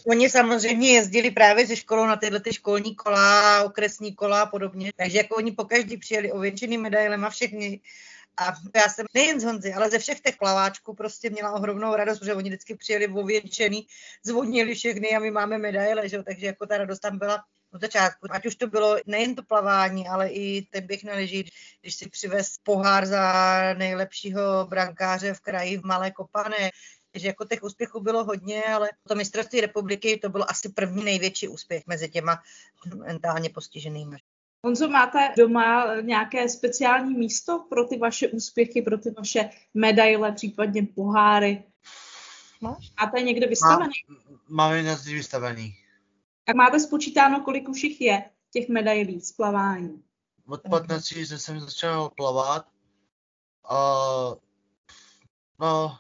[0.08, 4.92] Oni samozřejmě jezdili právě ze školou na tyhle ty školní kola, okresní kola a podobně.
[4.96, 7.82] Takže jako oni pokaždý přijeli ověnčený medailema všechny
[8.38, 12.20] a já jsem nejen z Honzy, ale ze všech těch plaváčků prostě měla ohromnou radost,
[12.20, 13.88] protože oni vždycky přijeli ověnčený,
[14.26, 16.24] zvonili všechny a my máme medaile, že?
[16.24, 18.28] takže jako ta radost tam byla od začátku.
[18.30, 21.46] Ať už to bylo nejen to plavání, ale i ten běh na lyži,
[21.82, 23.34] když si přivez pohár za
[23.74, 26.72] nejlepšího brankáře v kraji v Malé Kopané,
[27.14, 31.48] že jako těch úspěchů bylo hodně, ale to mistrovství republiky to byl asi první největší
[31.48, 32.42] úspěch mezi těma
[32.96, 34.18] mentálně postiženými.
[34.64, 40.84] Honzo, máte doma nějaké speciální místo pro ty vaše úspěchy, pro ty vaše medaile, případně
[40.96, 41.64] poháry?
[42.62, 42.92] Máš?
[42.98, 43.94] A to je někde vystavený?
[44.48, 45.76] Má, máme na vystavený.
[46.48, 50.04] A máte spočítáno, kolik už jich je, těch medailí z plavání?
[50.48, 52.68] Od 15 jsem začal plavat
[53.70, 53.78] a
[55.60, 55.98] no,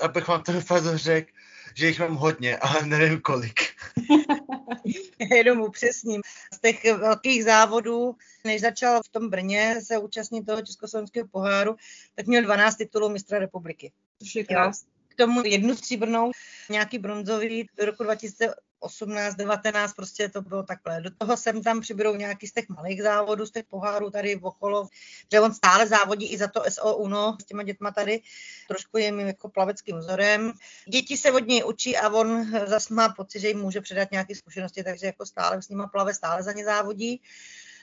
[0.00, 0.52] abych vám to
[0.94, 1.32] řekl,
[1.74, 3.60] že jich mám hodně, ale nevím kolik.
[5.30, 6.20] Jenom upřesním.
[6.54, 11.76] Z těch velkých závodů, než začal v tom Brně se účastnit toho Československého poháru,
[12.14, 13.92] tak měl 12 titulů mistra republiky.
[14.22, 14.88] Což je krásné.
[15.08, 16.30] K tomu jednu stříbrnou,
[16.70, 21.00] nějaký bronzový do roku 2000 18, 19, prostě to bylo takhle.
[21.00, 24.88] Do toho sem tam přibydou nějaký z těch malých závodů, z těch pohárů tady okolo,
[25.32, 28.20] že on stále závodí i za to SO UNO s těma dětma tady,
[28.68, 30.52] trošku je mi jako plaveckým vzorem.
[30.88, 34.34] Děti se od něj učí a on zase má pocit, že jim může předat nějaké
[34.34, 37.22] zkušenosti, takže jako stále s nima plave, stále za ně závodí.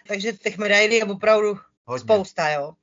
[0.07, 2.03] Takže těch medailí je opravdu Hodně.
[2.03, 2.73] spousta, jo.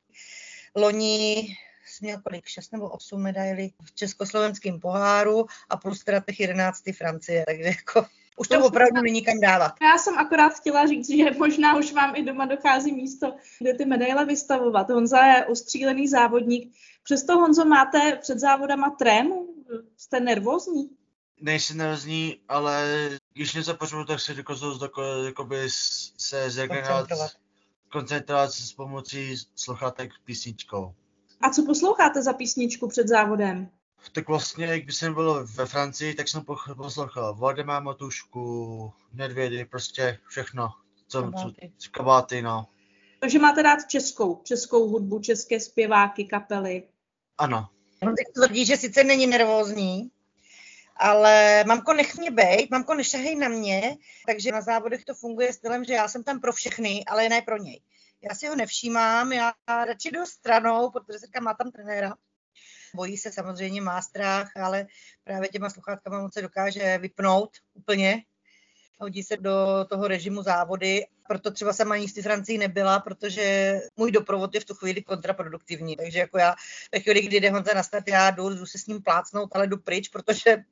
[0.76, 1.56] Loni
[2.04, 7.44] měl kolik, 6 nebo 8 medailí v československém poháru a plus teda těch 11 Francie,
[7.46, 9.72] takže jako už to, opravdu není kam dávat.
[9.82, 13.84] Já jsem akorát chtěla říct, že možná už vám i doma dochází místo, kde ty
[13.84, 14.90] medaile vystavovat.
[14.90, 16.74] Honza je ostřílený závodník.
[17.02, 19.54] Přesto, Honzo, máte před závodama trému?
[19.96, 20.90] Jste nervózní?
[21.40, 24.80] Nejsem nervózní, ale když něco počnu, tak si dokážu
[25.24, 25.66] jakoby
[26.18, 27.08] se zregenerovat,
[27.92, 30.94] koncentrovat s pomocí sluchátek písničkou.
[31.40, 33.70] A co posloucháte za písničku před závodem?
[34.12, 36.44] Tak vlastně, když jsem byl ve Francii, tak jsem
[36.76, 40.70] poslouchal Vodema, Matušku, Nedvědy, prostě všechno.
[41.08, 41.72] Co, kabáty.
[41.78, 42.66] Co, kabáty, no.
[43.20, 46.82] Takže máte rád českou, českou hudbu, české zpěváky, kapely.
[47.38, 47.68] Ano.
[48.02, 50.10] On teď tvrdí, že sice není nervózní,
[50.96, 55.84] ale mamko, nech mě bejt, mamko, nešahej na mě, takže na závodech to funguje stylem,
[55.84, 57.80] že já jsem tam pro všechny, ale ne pro něj
[58.30, 62.14] já si ho nevšímám, já radši jdu stranou, protože se má tam trenéra.
[62.94, 64.86] Bojí se samozřejmě, má strach, ale
[65.24, 68.22] právě těma sluchátkama on se dokáže vypnout úplně.
[68.98, 74.12] Hodí se do toho režimu závody, proto třeba jsem ani z Francii nebyla, protože můj
[74.12, 75.96] doprovod je v tu chvíli kontraproduktivní.
[75.96, 76.54] Takže jako já
[76.92, 79.66] ve chvíli, kdy jde Honza na start, já jdu, jdu se s ním plácnout, ale
[79.66, 80.64] jdu pryč, protože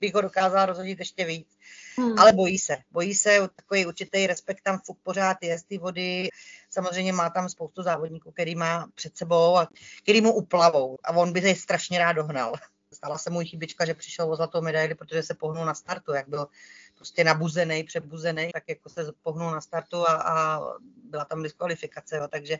[0.00, 1.48] bych ho dokázala rozhodit ještě víc.
[1.96, 2.18] Hmm.
[2.18, 2.76] Ale bojí se.
[2.90, 6.28] Bojí se, takový určitý respekt tam fuk pořád je z té vody.
[6.72, 9.68] Samozřejmě má tam spoustu závodníků, který má před sebou a
[10.02, 10.96] který mu uplavou.
[11.04, 12.54] A on by se strašně rád dohnal.
[12.92, 16.28] Stala se mu chybička, že přišel o zlatou medaili, protože se pohnul na startu, jak
[16.28, 16.46] byl
[16.94, 20.60] prostě nabuzený, přebuzený, tak jako se pohnul na startu a, a
[21.04, 22.16] byla tam diskvalifikace.
[22.16, 22.28] Jo.
[22.28, 22.58] Takže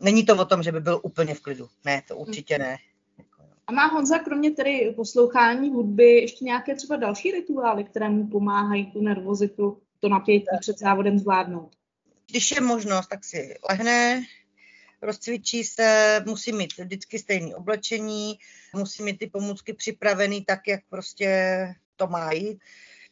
[0.00, 1.68] není to o tom, že by byl úplně v klidu.
[1.84, 2.76] Ne, to určitě ne.
[3.66, 8.92] A má Honza kromě tedy poslouchání hudby ještě nějaké třeba další rituály, které mu pomáhají
[8.92, 11.77] tu nervozitu, to napětí před závodem zvládnout?
[12.30, 14.22] Když je možnost, tak si lehne,
[15.02, 18.38] rozcvičí se, musí mít vždycky stejné oblečení,
[18.74, 21.28] musí mít ty pomůcky připravený tak, jak prostě
[21.96, 22.58] to má jít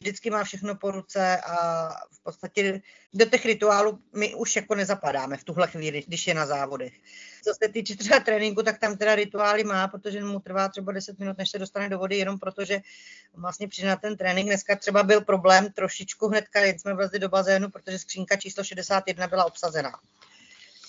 [0.01, 2.83] vždycky má všechno po ruce a v podstatě
[3.15, 6.93] do těch rituálů my už jako nezapadáme v tuhle chvíli, když je na závodech.
[7.45, 11.19] Co se týče třeba tréninku, tak tam teda rituály má, protože mu trvá třeba 10
[11.19, 12.81] minut, než se dostane do vody, jenom protože
[13.35, 14.49] vlastně přijde na ten trénink.
[14.49, 19.27] Dneska třeba byl problém trošičku hnedka, jen jsme vlezli do bazénu, protože skřínka číslo 61
[19.27, 19.93] byla obsazená.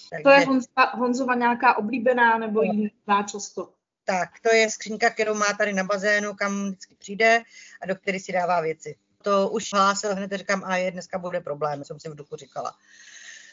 [0.09, 0.23] Takže...
[0.23, 3.76] To je Honzova, Honzova nějaká oblíbená nebo jiná často?
[4.09, 7.41] Tak, to je skřínka, kterou má tady na bazénu, kam vždycky přijde
[7.81, 8.95] a do které si dává věci.
[9.21, 12.75] To už hlásil hned, říkám, a je, dneska bude problém, jsem si v duchu říkala.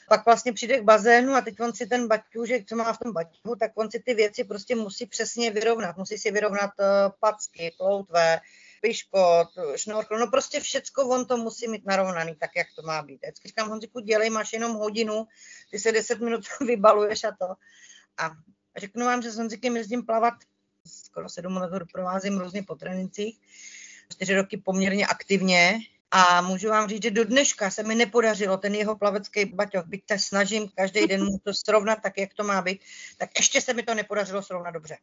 [0.08, 3.12] Pak vlastně přijde k bazénu a teď on si ten baťůžek, co má v tom
[3.12, 5.96] baťuhu, tak on si ty věci prostě musí přesně vyrovnat.
[5.96, 6.86] Musí si vyrovnat uh,
[7.20, 8.40] packy, ploutve,
[8.80, 13.20] piškot, šnorchl, no prostě všecko on to musí mít narovnaný tak, jak to má být.
[13.22, 15.26] Vždycky říkám, Honziku, dělej, máš jenom hodinu,
[15.70, 17.54] ty se 10 minut vybaluješ a to.
[18.18, 18.30] A
[18.76, 20.34] řeknu vám, že s Honzikem jezdím plavat
[20.86, 23.40] skoro sedm let ho doprovázím různě po trénincích,
[24.12, 25.78] čtyři roky poměrně aktivně
[26.10, 30.02] a můžu vám říct, že do dneška se mi nepodařilo ten jeho plavecký baťoch, byť
[30.10, 32.80] se snažím každý den mu to srovnat tak, jak to má být,
[33.18, 34.96] tak ještě se mi to nepodařilo srovnat dobře.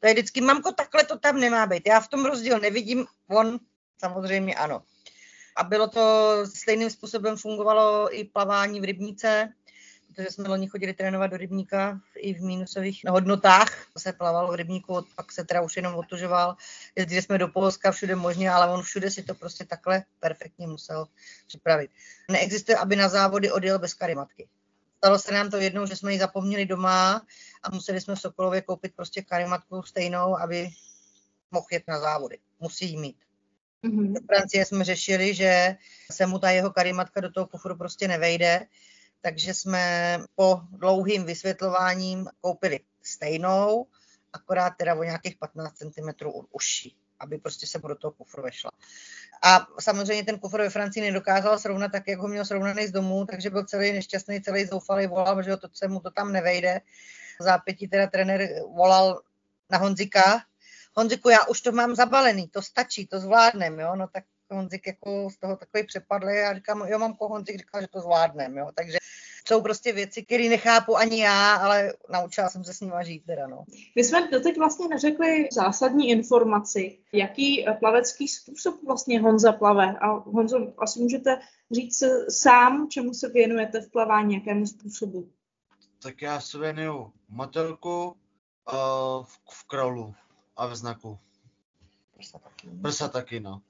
[0.00, 1.82] To je vždycky, mamko, takhle to tam nemá být.
[1.86, 3.60] Já v tom rozdíl nevidím, on
[3.98, 4.82] samozřejmě ano.
[5.56, 9.52] A bylo to stejným způsobem fungovalo i plavání v rybníce,
[10.18, 13.86] protože jsme loni chodili trénovat do rybníka i v mínusových hodnotách.
[13.98, 16.56] Se plaval v rybníku, pak se teda už jenom otužoval.
[16.96, 21.06] Jezdili jsme do Polska, všude možně, ale on všude si to prostě takhle perfektně musel
[21.46, 21.90] připravit.
[22.30, 24.48] Neexistuje, aby na závody odjel bez karimatky.
[24.96, 27.26] Stalo se nám to jednou, že jsme ji zapomněli doma
[27.62, 30.68] a museli jsme v Sokolově koupit prostě karimatku stejnou, aby
[31.50, 32.38] mohl jet na závody.
[32.60, 33.16] Musí jí mít.
[33.84, 34.14] Mm-hmm.
[34.22, 35.76] V Francie jsme řešili, že
[36.12, 38.66] se mu ta jeho karimatka do toho kufru prostě nevejde,
[39.20, 43.86] takže jsme po dlouhým vysvětlováním koupili stejnou,
[44.32, 46.08] akorát teda o nějakých 15 cm
[46.50, 48.70] užší, aby prostě se do toho kufru vešla.
[49.42, 53.26] A samozřejmě ten kufr ve Francii nedokázal srovnat tak, jak ho měl srovnaný z domů,
[53.26, 56.80] takže byl celý nešťastný, celý zoufalý, volal, že to se mu to tam nevejde.
[57.40, 59.22] Zápětí teda trenér volal
[59.70, 60.42] na Honzika,
[60.98, 65.30] Honziku, já už to mám zabalený, to stačí, to zvládnem, jo, no tak Honzik jako
[65.30, 68.98] z toho takový přepadlý a říkám, jo, mamko, Honzik říkal, že to zvládnem, jo, takže
[69.48, 73.46] jsou prostě věci, které nechápu ani já, ale naučila jsem se s nimi žít teda,
[73.46, 73.64] no.
[73.96, 79.98] My jsme doteď vlastně neřekli zásadní informaci, jaký plavecký způsob vlastně Honza plave.
[79.98, 81.38] A Honzo, asi můžete
[81.70, 85.30] říct sám, čemu se věnujete v plavání, jakému způsobu?
[86.02, 88.14] Tak já se věnuju motelku uh,
[89.24, 90.14] v, v kraulu
[90.56, 91.18] a ve znaku.
[92.16, 92.68] Prsa taky.
[92.82, 93.62] Prsa taky, no.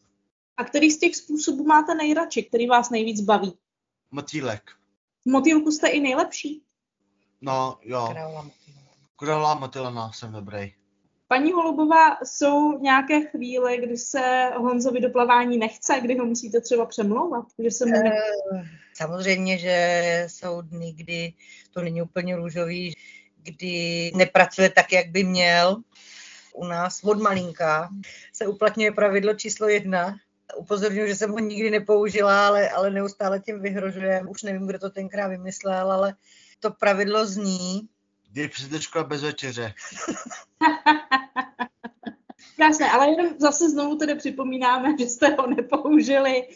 [0.56, 3.58] A který z těch způsobů máte nejradši, který vás nejvíc baví?
[4.10, 4.77] Motýlek.
[5.28, 6.62] Motýlku jste i nejlepší?
[7.40, 8.14] No, jo.
[9.16, 10.72] Krála motýlena jsem dobrý.
[11.28, 16.86] Paní Holubová, jsou nějaké chvíle, kdy se Honzovi do plavání nechce, kdy ho musíte třeba
[16.86, 17.44] přemlouvat?
[17.58, 18.12] Že se mu ne...
[18.54, 18.62] Eh,
[18.94, 21.32] samozřejmě, že jsou dny, kdy
[21.70, 22.94] to není úplně růžový,
[23.42, 25.76] kdy nepracuje tak, jak by měl.
[26.54, 27.88] U nás od malinka
[28.32, 30.16] se uplatňuje pravidlo číslo jedna,
[30.56, 34.22] upozorňuji, že jsem ho nikdy nepoužila, ale, ale neustále tím vyhrožuje.
[34.28, 36.14] Už nevím, kdo to tenkrát vymyslel, ale
[36.60, 37.88] to pravidlo zní.
[38.48, 39.74] Přijde škola bez večeře.
[42.56, 46.48] Krásné, ale jenom zase znovu tedy připomínáme, že jste ho nepoužili.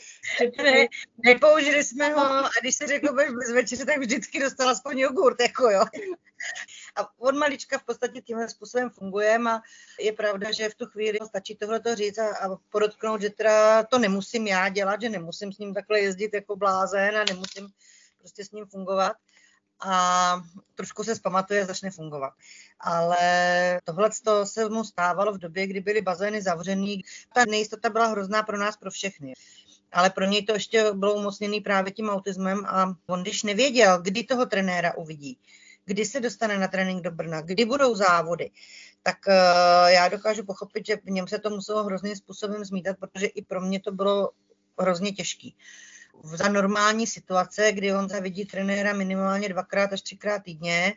[0.63, 0.87] Ne,
[1.19, 5.71] nepoužili jsme ho a když se řekl bez večeře, tak vždycky dostal aspoň jogurt, jako
[5.71, 5.85] jo.
[6.97, 9.61] A od malička v podstatě tímhle způsobem fungujeme a
[10.01, 13.83] je pravda, že v tu chvíli stačí tohle to říct a, a podotknout, že teda
[13.83, 17.69] to nemusím já dělat, že nemusím s ním takhle jezdit jako blázen a nemusím
[18.19, 19.17] prostě s ním fungovat
[19.85, 20.43] a
[20.75, 22.33] trošku se zpamatuje a začne fungovat.
[22.81, 23.19] Ale
[23.85, 24.11] tohle
[24.45, 27.05] se mu stávalo v době, kdy byly bazény zavřený.
[27.35, 29.33] Ta nejistota byla hrozná pro nás, pro všechny.
[29.93, 34.25] Ale pro něj to ještě bylo umocněné právě tím autismem a on když nevěděl, kdy
[34.25, 35.39] toho trenéra uvidí,
[35.85, 38.51] kdy se dostane na trénink do Brna, kdy budou závody,
[39.03, 43.27] tak uh, já dokážu pochopit, že v něm se to muselo hrozným způsobem zmítat, protože
[43.27, 44.31] i pro mě to bylo
[44.79, 45.57] hrozně těžký.
[46.25, 50.95] Za normální situace, kdy on vidí trenéra minimálně dvakrát až třikrát týdně,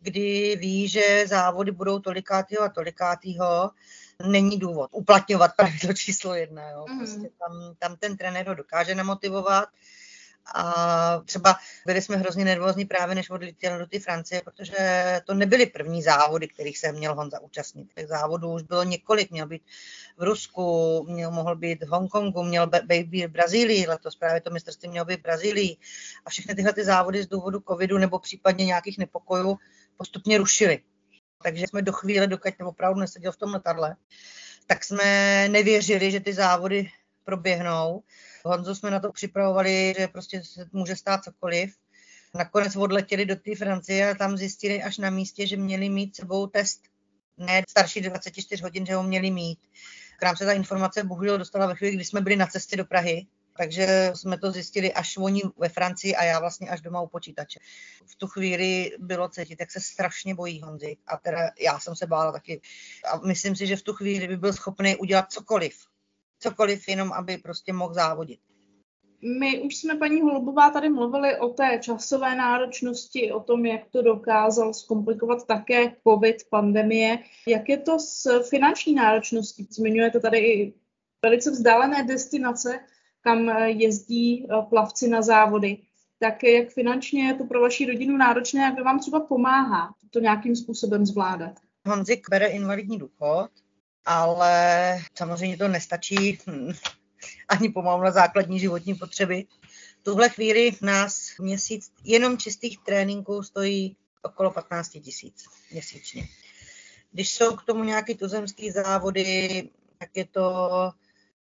[0.00, 3.70] kdy ví, že závody budou tolikátýho a tolikátýho,
[4.26, 6.70] není důvod uplatňovat pravidlo číslo jedna.
[6.70, 6.84] Jo.
[6.88, 6.98] Mhm.
[6.98, 9.68] Prostě tam, tam ten trenér ho dokáže namotivovat
[10.54, 11.56] a třeba
[11.86, 14.76] byli jsme hrozně nervózní právě, než odletěl do ty Francie, protože
[15.24, 17.88] to nebyly první závody, kterých se měl Honza účastnit.
[17.94, 19.62] Těch závodů už bylo několik, měl být
[20.16, 24.88] v Rusku, měl, mohl být v Hongkongu, měl být v Brazílii, letos právě to mistrovství
[24.88, 25.76] mělo být v Brazílii.
[26.24, 29.58] A všechny tyhle ty závody z důvodu covidu nebo případně nějakých nepokojů
[29.96, 30.82] postupně rušily.
[31.42, 33.96] Takže jsme do chvíle, dokud opravdu neseděl v tom letadle,
[34.66, 36.90] tak jsme nevěřili, že ty závody
[37.24, 38.02] proběhnou.
[38.44, 41.74] Honzo jsme na to připravovali, že prostě se může stát cokoliv.
[42.34, 46.46] Nakonec odletěli do té Francie a tam zjistili až na místě, že měli mít sebou
[46.46, 46.80] test.
[47.36, 49.58] Ne starší 24 hodin, že ho měli mít.
[50.18, 52.84] K nám se ta informace bohužel dostala ve chvíli, kdy jsme byli na cestě do
[52.84, 57.06] Prahy, takže jsme to zjistili až oni ve Francii a já vlastně až doma u
[57.06, 57.60] počítače.
[58.06, 62.06] V tu chvíli bylo cítit, jak se strašně bojí Honzi a teda já jsem se
[62.06, 62.60] bála taky.
[63.12, 65.87] A myslím si, že v tu chvíli by byl schopný udělat cokoliv
[66.38, 68.40] cokoliv, jenom aby prostě mohl závodit.
[69.40, 74.02] My už jsme, paní Holubová, tady mluvili o té časové náročnosti, o tom, jak to
[74.02, 77.18] dokázal zkomplikovat také COVID, pandemie.
[77.46, 79.68] Jak je to s finanční náročností?
[79.70, 80.74] Zmiňujete tady i
[81.22, 82.80] velice vzdálené destinace,
[83.20, 85.78] kam jezdí eh, plavci na závody.
[86.18, 90.20] Tak jak finančně je to pro vaši rodinu náročné a kdo vám třeba pomáhá to
[90.20, 91.52] nějakým způsobem zvládat?
[91.86, 93.50] Honzik bere invalidní důchod,
[94.04, 96.72] ale samozřejmě to nestačí hm,
[97.48, 99.44] ani pomalu na základní životní potřeby.
[100.00, 106.28] V tuhle chvíli nás měsíc jenom čistých tréninků stojí okolo 15 tisíc měsíčně.
[107.12, 110.68] Když jsou k tomu nějaké tuzemské závody, tak je to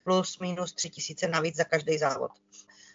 [0.04, 2.32] plus minus 3 tisíce navíc za každý závod.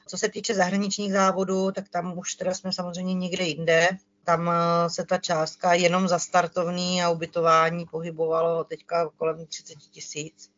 [0.07, 3.89] Co se týče zahraničních závodů, tak tam už teda jsme samozřejmě někde jinde.
[4.31, 10.51] Tam eh, se ta částka jenom za startovní a ubytování pohybovalo teďka kolem 30 tisíc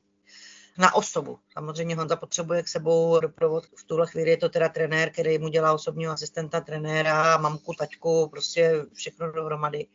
[0.78, 1.38] na osobu.
[1.52, 3.64] Samozřejmě Honza potřebuje k sebou doprovod.
[3.76, 8.28] V tuhle chvíli je to teda trenér, který mu dělá osobního asistenta trenéra, mamku, taťku,
[8.28, 9.86] prostě všechno dohromady.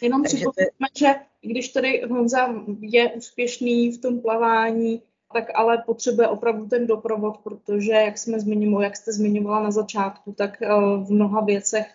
[0.00, 5.02] Jenom připomínáme, že když tady Honza je úspěšný v tom plavání,
[5.32, 10.32] tak ale potřebuje opravdu ten doprovod, protože, jak jsme zmiňovali, jak jste zmiňovala na začátku,
[10.32, 11.86] tak eh, v mnoha věcech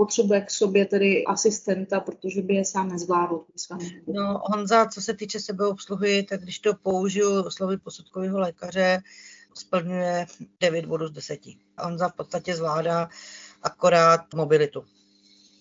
[0.00, 3.44] potřebuje k sobě tedy asistenta, protože by je sám nezvládl.
[4.06, 9.02] No, Honza, co se týče sebeobsluhy, tak když to použiju slovy posudkového lékaře,
[9.54, 10.26] splňuje
[10.60, 11.40] 9 bodů z 10.
[11.78, 13.08] Honza v podstatě zvládá
[13.62, 14.84] akorát mobilitu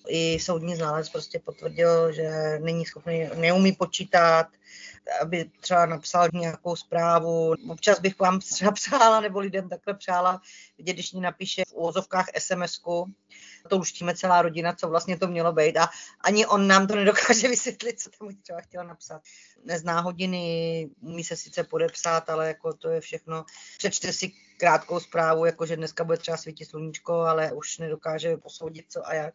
[0.08, 4.48] i soudní znalec prostě potvrdil, že není schopný, neumí počítat,
[5.22, 7.54] aby třeba napsal nějakou zprávu.
[7.70, 10.42] Občas bych vám třeba přála, nebo lidem takhle přála,
[10.78, 12.80] vidět, když mi napíše v úvozovkách sms
[13.70, 15.90] to už tím celá rodina, co vlastně to mělo být a
[16.22, 19.22] ani on nám to nedokáže vysvětlit, co tam třeba chtěla napsat.
[19.66, 23.46] Nezná hodiny, umí se sice podepsat, ale jako to je všechno.
[23.78, 28.86] Přečte si krátkou zprávu, jako že dneska bude třeba svítit sluníčko, ale už nedokáže posoudit
[28.90, 29.34] co a jak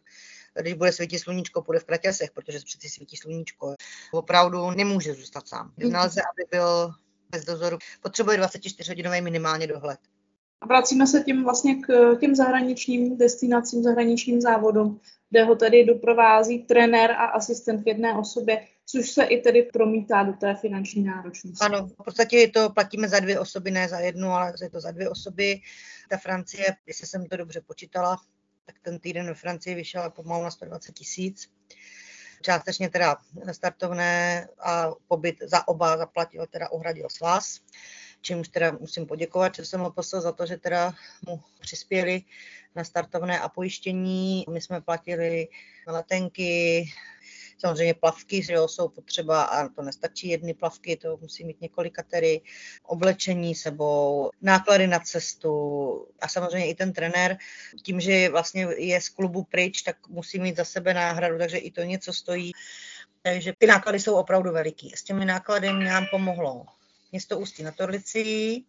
[0.61, 3.75] když bude svítit sluníčko, půjde v kratěsech, protože přeci svítí sluníčko.
[4.11, 5.73] Opravdu nemůže zůstat sám.
[5.77, 6.91] Nelze, aby byl
[7.29, 7.77] bez dozoru.
[8.01, 9.99] Potřebuje 24-hodinový minimálně dohled.
[10.61, 14.99] A vracíme se tím vlastně k těm zahraničním destinacím, zahraničním závodům,
[15.29, 20.23] kde ho tedy doprovází trenér a asistent v jedné osobě, což se i tedy promítá
[20.23, 21.65] do té finanční náročnosti.
[21.65, 24.91] Ano, v podstatě to platíme za dvě osoby, ne za jednu, ale je to za
[24.91, 25.59] dvě osoby.
[26.09, 28.17] Ta Francie, jestli jsem to dobře počítala,
[28.65, 31.49] tak ten týden ve Francii vyšel pomalu na 120 tisíc.
[32.41, 33.17] Částečně teda
[33.51, 37.61] startovné a pobyt za oba zaplatil, teda uhradil svaz
[38.25, 40.93] čímž teda musím poděkovat jsem poslal za to, že teda
[41.27, 42.21] mu přispěli
[42.75, 44.45] na startovné a pojištění.
[44.49, 45.47] My jsme platili
[45.87, 46.85] letenky,
[47.65, 52.41] Samozřejmě plavky že jo, jsou potřeba a to nestačí jedny plavky, to musí mít několikatery,
[52.83, 55.51] oblečení sebou, náklady na cestu
[56.21, 57.37] a samozřejmě i ten trenér,
[57.83, 61.71] tím, že vlastně je z klubu pryč, tak musí mít za sebe náhradu, takže i
[61.71, 62.51] to něco stojí.
[63.21, 64.91] Takže ty náklady jsou opravdu veliký.
[64.95, 66.65] S těmi náklady nám pomohlo
[67.11, 68.61] město Ústí na Torlici,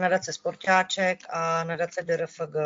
[0.00, 2.56] nadace Sportáček a nadace DRFG.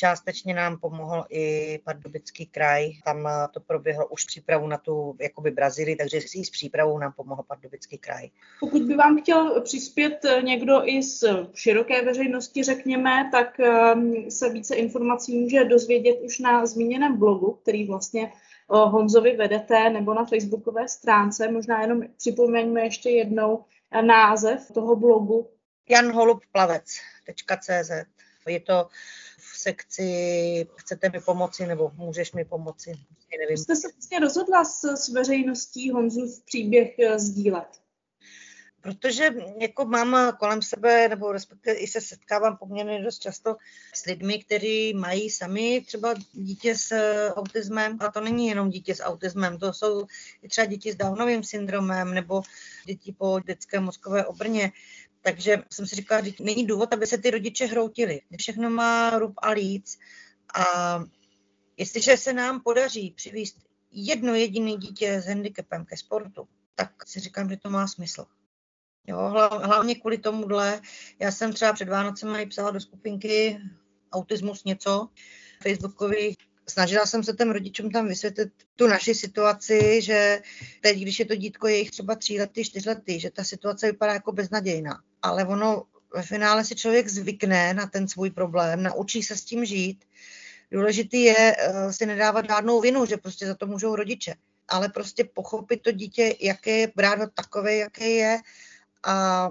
[0.00, 5.50] Částečně nám pomohl i Pardubický kraj, tam eh, to proběhlo už přípravu na tu jakoby
[5.50, 8.30] Brazílii, takže i s přípravou nám pomohl Pardubický kraj.
[8.60, 11.24] Pokud by vám chtěl přispět eh, někdo i z
[11.54, 17.86] široké veřejnosti, řekněme, tak ehm, se více informací může dozvědět už na zmíněném blogu, který
[17.86, 18.32] vlastně eh,
[18.68, 21.50] Honzovi vedete, nebo na facebookové stránce.
[21.50, 23.64] Možná jenom připomeňme ještě jednou
[24.00, 25.50] název toho blogu.
[25.88, 27.90] Jan Holub Plavec.cz
[28.48, 28.88] Je to
[29.58, 32.92] sekci chcete mi pomoci nebo můžeš mi pomoci.
[33.40, 33.56] Nevím.
[33.56, 37.68] Jste se vlastně rozhodla s, s veřejností v příběh eh, sdílet?
[38.80, 39.30] Protože
[39.60, 43.56] jako mám kolem sebe, nebo respektive i se setkávám poměrně dost často
[43.94, 48.94] s lidmi, kteří mají sami třeba dítě s eh, autismem, a to není jenom dítě
[48.94, 50.06] s autismem, to jsou
[50.42, 52.42] i třeba děti s Downovým syndromem nebo
[52.86, 54.72] děti po dětské mozkové obrně.
[55.22, 58.20] Takže jsem si říkala, že není důvod, aby se ty rodiče hroutili.
[58.38, 59.98] Všechno má rub a líc.
[60.54, 60.64] A
[61.76, 63.56] jestliže se nám podaří přivést
[63.90, 68.26] jedno jediné dítě s handicapem ke sportu, tak si říkám, že to má smysl.
[69.06, 69.18] Jo,
[69.62, 70.80] hlavně kvůli tomuhle.
[71.18, 73.60] Já jsem třeba před Vánocem psala do skupinky
[74.12, 75.08] autismus něco,
[75.62, 76.36] Facebookový
[76.68, 80.42] snažila jsem se těm rodičům tam vysvětlit tu naši situaci, že
[80.80, 84.12] teď, když je to dítko jejich třeba tří lety, čtyř lety, že ta situace vypadá
[84.12, 85.02] jako beznadějná.
[85.22, 85.82] Ale ono
[86.14, 90.04] ve finále si člověk zvykne na ten svůj problém, naučí se s tím žít.
[90.70, 94.34] Důležitý je uh, si nedávat žádnou vinu, že prostě za to můžou rodiče.
[94.68, 98.38] Ale prostě pochopit to dítě, jaké je, brát ho takové, jaké je.
[99.04, 99.48] A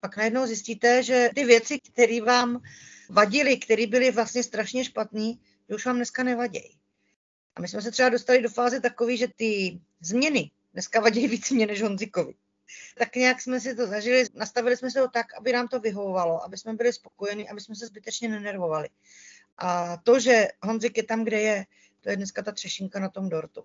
[0.00, 2.62] pak najednou zjistíte, že ty věci, které vám
[3.10, 5.32] vadily, které byly vlastně strašně špatné,
[5.74, 6.78] už vám dneska nevadějí.
[7.56, 11.50] A my jsme se třeba dostali do fáze takové, že ty změny dneska vadí víc
[11.50, 12.34] mě než Honzikovi.
[12.98, 16.44] Tak nějak jsme si to zažili, nastavili jsme se to tak, aby nám to vyhovovalo,
[16.44, 18.88] aby jsme byli spokojeni, aby jsme se zbytečně nenervovali.
[19.58, 21.64] A to, že Honzik je tam, kde je,
[22.00, 23.64] to je dneska ta třešinka na tom dortu.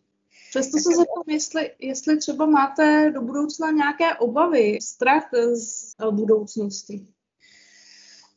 [0.50, 7.08] Přesto se zeptám, jestli, jestli třeba máte do budoucna nějaké obavy, strach z budoucnosti.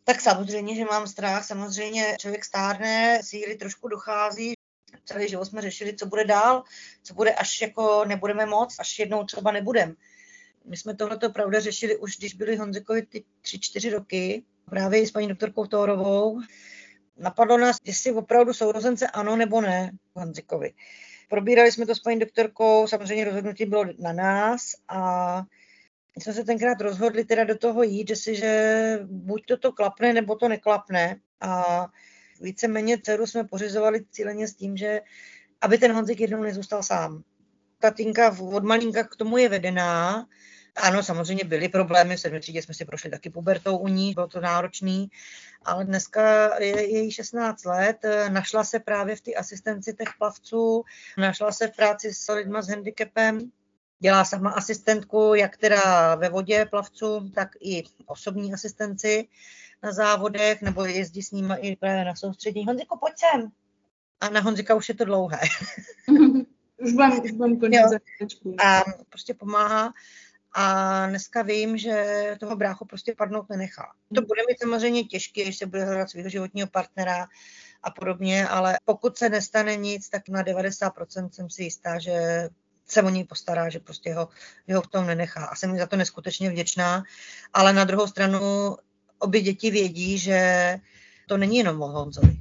[0.04, 4.54] Tak samozřejmě, že mám strach, samozřejmě člověk stárne, síly trošku dochází,
[5.04, 6.62] celý život jsme řešili, co bude dál,
[7.02, 9.96] co bude, až jako nebudeme moc, až jednou třeba nebudem.
[10.64, 15.10] My jsme tohleto pravda řešili už, když byli Honzikovi ty tři, čtyři roky, právě s
[15.10, 16.40] paní doktorkou Tórovou.
[17.16, 20.72] Napadlo nás, jestli opravdu sourozence ano nebo ne Honzikovi.
[21.28, 25.42] Probírali jsme to s paní doktorkou, samozřejmě rozhodnutí bylo na nás a
[26.16, 30.36] my jsme se tenkrát rozhodli teda do toho jít, že buď to, to klapne, nebo
[30.36, 31.20] to neklapne.
[31.40, 31.86] A
[32.40, 35.00] víceméně dceru jsme pořizovali cíleně s tím, že
[35.60, 37.22] aby ten Honzik jednou nezůstal sám.
[37.78, 40.26] Tatinka od malinka k tomu je vedená.
[40.76, 44.28] Ano, samozřejmě byly problémy, v sedmi třídě jsme si prošli taky pubertou u ní, bylo
[44.28, 45.10] to náročný,
[45.64, 47.96] ale dneska je její 16 let,
[48.28, 50.84] našla se právě v té asistenci těch plavců,
[51.18, 53.50] našla se v práci s lidmi s handicapem,
[53.98, 59.28] dělá sama asistentku, jak teda ve vodě plavců, tak i osobní asistenci
[59.82, 62.64] na závodech, nebo jezdí s nimi i právě na soustředí.
[62.64, 63.48] Honziko, pojď sem.
[64.20, 65.38] A na Honzika už je to dlouhé.
[66.78, 69.92] už mám, už mám končit A prostě pomáhá.
[70.54, 73.92] A dneska vím, že toho bráchu prostě padnout nenechá.
[74.14, 77.26] To bude mi samozřejmě těžké, když se bude hledat svého životního partnera
[77.82, 82.48] a podobně, ale pokud se nestane nic, tak na 90% jsem si jistá, že
[82.86, 84.28] se o něj postará, že prostě ho,
[84.68, 85.44] že ho v tom nenechá.
[85.44, 87.02] A jsem mi za to neskutečně vděčná.
[87.52, 88.40] Ale na druhou stranu
[89.18, 90.76] obě děti vědí, že
[91.28, 92.40] to není jenom o Honzovi.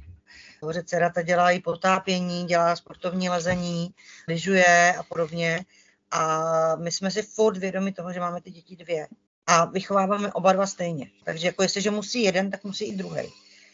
[0.84, 3.94] Dcera ta dělá i potápění, dělá sportovní lezení,
[4.28, 5.64] lyžuje a podobně.
[6.12, 9.06] A my jsme si furt vědomi toho, že máme ty děti dvě.
[9.46, 11.10] A vychováváme oba dva stejně.
[11.24, 13.22] Takže jako jestliže musí jeden, tak musí i druhý.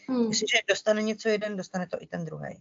[0.07, 0.27] Hmm.
[0.27, 2.57] Jestliže dostane něco jeden, dostane to i ten druhý.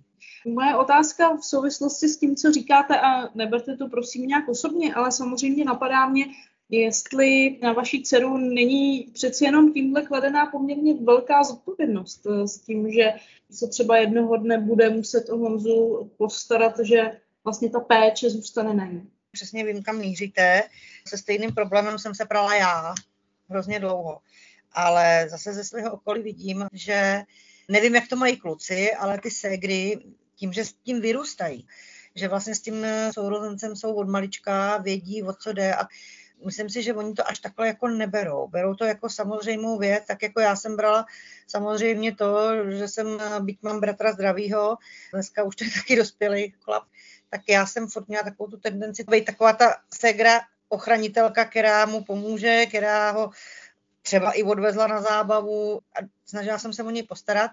[0.47, 5.13] Moje otázka v souvislosti s tím, co říkáte, a neberte to prosím nějak osobně, ale
[5.13, 6.27] samozřejmě napadá mě,
[6.69, 12.93] jestli na vaší dceru není přeci jenom tímhle kladená poměrně velká zodpovědnost eh, s tím,
[12.93, 13.13] že
[13.51, 18.87] se třeba jednoho dne bude muset o Honzu postarat, že vlastně ta péče zůstane na
[18.87, 19.11] ní.
[19.39, 20.63] Přesně vím, kam míříte.
[21.07, 22.95] Se stejným problémem jsem se prala já
[23.49, 24.21] hrozně dlouho.
[24.73, 27.23] Ale zase ze svého okolí vidím, že
[27.69, 29.99] nevím, jak to mají kluci, ale ty ségry
[30.35, 31.67] tím, že s tím vyrůstají,
[32.15, 35.87] že vlastně s tím sourozencem jsou od malička, vědí, o co jde a
[36.47, 38.49] myslím si, že oni to až takhle jako neberou.
[38.49, 41.07] Berou to jako samozřejmou věc, tak jako já jsem brala
[41.47, 44.77] samozřejmě to, že jsem, byť mám bratra zdravýho,
[45.13, 46.85] dneska už to je taky dospělý chlap,
[47.31, 52.05] tak já jsem furt měla takovou tu tendenci být taková ta segra ochranitelka, která mu
[52.05, 53.31] pomůže, která ho
[54.03, 57.51] třeba i odvezla na zábavu a snažila jsem se o něj postarat.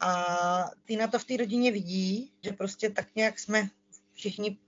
[0.00, 3.68] A ty na to v té rodině vidí, že prostě tak nějak jsme
[4.14, 4.58] všichni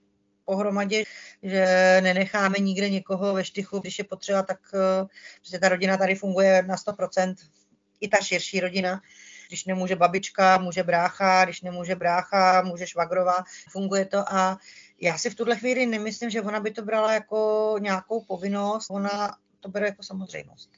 [0.45, 1.03] pohromadě,
[1.43, 1.65] že
[2.01, 6.63] nenecháme nikde někoho ve štychu, když je potřeba, tak eh, prostě ta rodina tady funguje
[6.63, 7.35] na 100%,
[7.99, 9.01] i ta širší rodina.
[9.47, 13.35] Když nemůže babička, může brácha, když nemůže brácha, může švagrova,
[13.69, 14.57] funguje to a
[15.01, 19.35] já si v tuhle chvíli nemyslím, že ona by to brala jako nějakou povinnost, ona
[19.59, 20.69] to bere jako samozřejmost.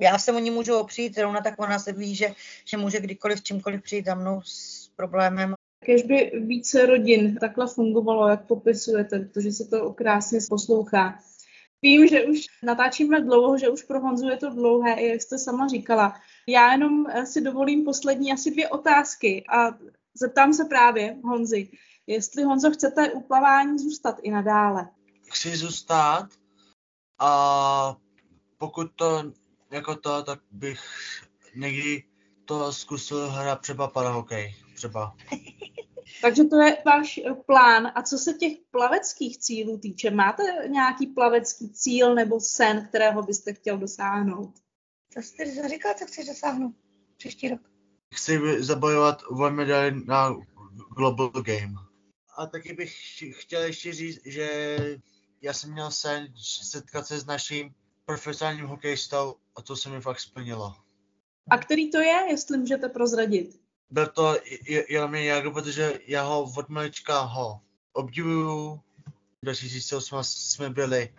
[0.00, 2.34] Já se o ní můžu opřít, zrovna tak ona se ví, že,
[2.64, 5.54] že může kdykoliv čímkoliv přijít za mnou s problémem
[5.84, 11.18] Kež by více rodin takhle fungovalo, jak popisujete, protože se to krásně poslouchá.
[11.82, 15.68] Vím, že už natáčíme dlouho, že už pro Honzu je to dlouhé, jak jste sama
[15.68, 16.20] říkala.
[16.46, 19.78] Já jenom si dovolím poslední asi dvě otázky a
[20.14, 21.70] zeptám se právě Honzi,
[22.06, 24.88] jestli Honzo chcete u plavání zůstat i nadále.
[25.30, 26.28] Chci zůstat
[27.18, 27.96] a
[28.58, 29.32] pokud to
[29.70, 30.80] jako to, tak bych
[31.54, 32.04] někdy
[32.44, 35.16] to zkusil hrát třeba parahokej, třeba.
[36.22, 37.92] Takže to je váš eh, plán.
[37.94, 43.52] A co se těch plaveckých cílů týče, máte nějaký plavecký cíl nebo sen, kterého byste
[43.54, 44.54] chtěl dosáhnout?
[45.12, 46.74] Co jste říkal, co chceš dosáhnout
[47.16, 47.60] příští rok?
[48.14, 50.36] Chci zabojovat o medaili na
[50.96, 51.74] Global Game.
[52.36, 52.96] A taky bych
[53.32, 54.76] chtěl ještě říct, že
[55.42, 56.26] já jsem měl sen
[56.70, 60.74] setkat se s naším profesionálním hokejistou a to se mi fakt splnilo.
[61.50, 63.60] A který to je, jestli můžete prozradit?
[63.90, 64.36] Byl to
[64.88, 67.60] jenom Jago, protože já ho od malička ho
[67.92, 68.80] obdivuju.
[69.42, 71.14] V 2008 jsme byli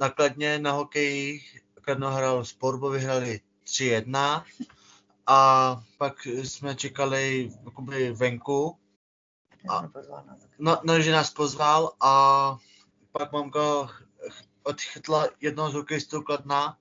[0.00, 1.40] nakladně na hokeji,
[1.82, 4.44] Kladno hrál Sporbo, vyhrali 3-1
[5.26, 8.78] a pak jsme čekali jakoby venku.
[9.70, 9.90] A,
[10.58, 12.56] no, no, že nás pozval a
[13.12, 13.60] pak mamka
[14.62, 16.78] odchytla jednoho z hokejistů Kladna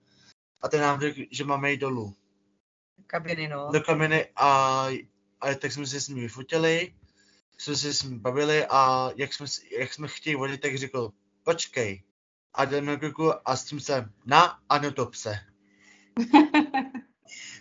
[0.61, 2.15] a ten nám řekl, že máme jít dolů.
[3.07, 3.71] Kabiny, no.
[3.71, 4.87] Do kabiny a
[5.41, 6.93] a tak jsme se s ním vyfotili,
[7.57, 9.45] jsme se s ním bavili a jak jsme,
[9.79, 11.11] jak jsme chtěli vodit, tak řekl,
[11.43, 12.03] počkej.
[12.53, 15.39] A jdeme kluku a s tím jsem na a netop se.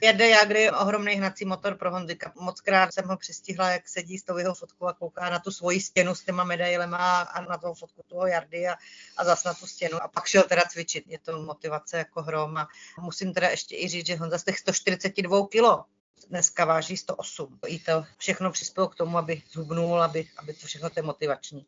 [0.02, 2.32] Jede Jagry ohromný hnací motor pro Honzika.
[2.40, 5.50] Moc krát jsem ho přistihla, jak sedí s tou jeho fotkou a kouká na tu
[5.50, 8.76] svoji stěnu s těma medailema a na toho fotku toho Jardy a,
[9.16, 10.02] a zas na tu stěnu.
[10.02, 11.04] A pak šel teda cvičit.
[11.06, 12.68] Je to motivace jako hrom a
[13.00, 15.84] musím teda ještě i říct, že Honza z těch 142 kilo
[16.28, 17.58] dneska váží 108.
[17.66, 21.66] I to všechno přispělo k tomu, aby zhubnul, aby, aby to všechno to je motivační.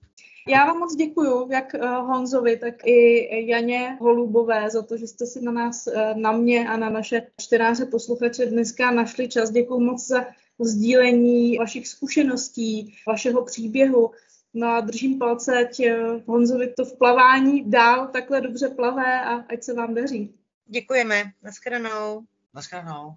[0.49, 5.27] Já vám moc děkuji, jak eh, Honzovi, tak i Janě Holubové za to, že jste
[5.27, 9.51] si na nás, eh, na mě a na naše čtenáře posluchače dneska našli čas.
[9.51, 10.27] Děkuji moc za
[10.61, 14.11] sdílení vašich zkušeností, vašeho příběhu.
[14.55, 19.35] No a držím palce, ať eh, Honzovi to v plavání dál takhle dobře plavé a
[19.35, 20.35] ať se vám daří.
[20.67, 21.25] Děkujeme.
[21.43, 22.23] Naschledanou.
[22.55, 23.15] Naschledanou.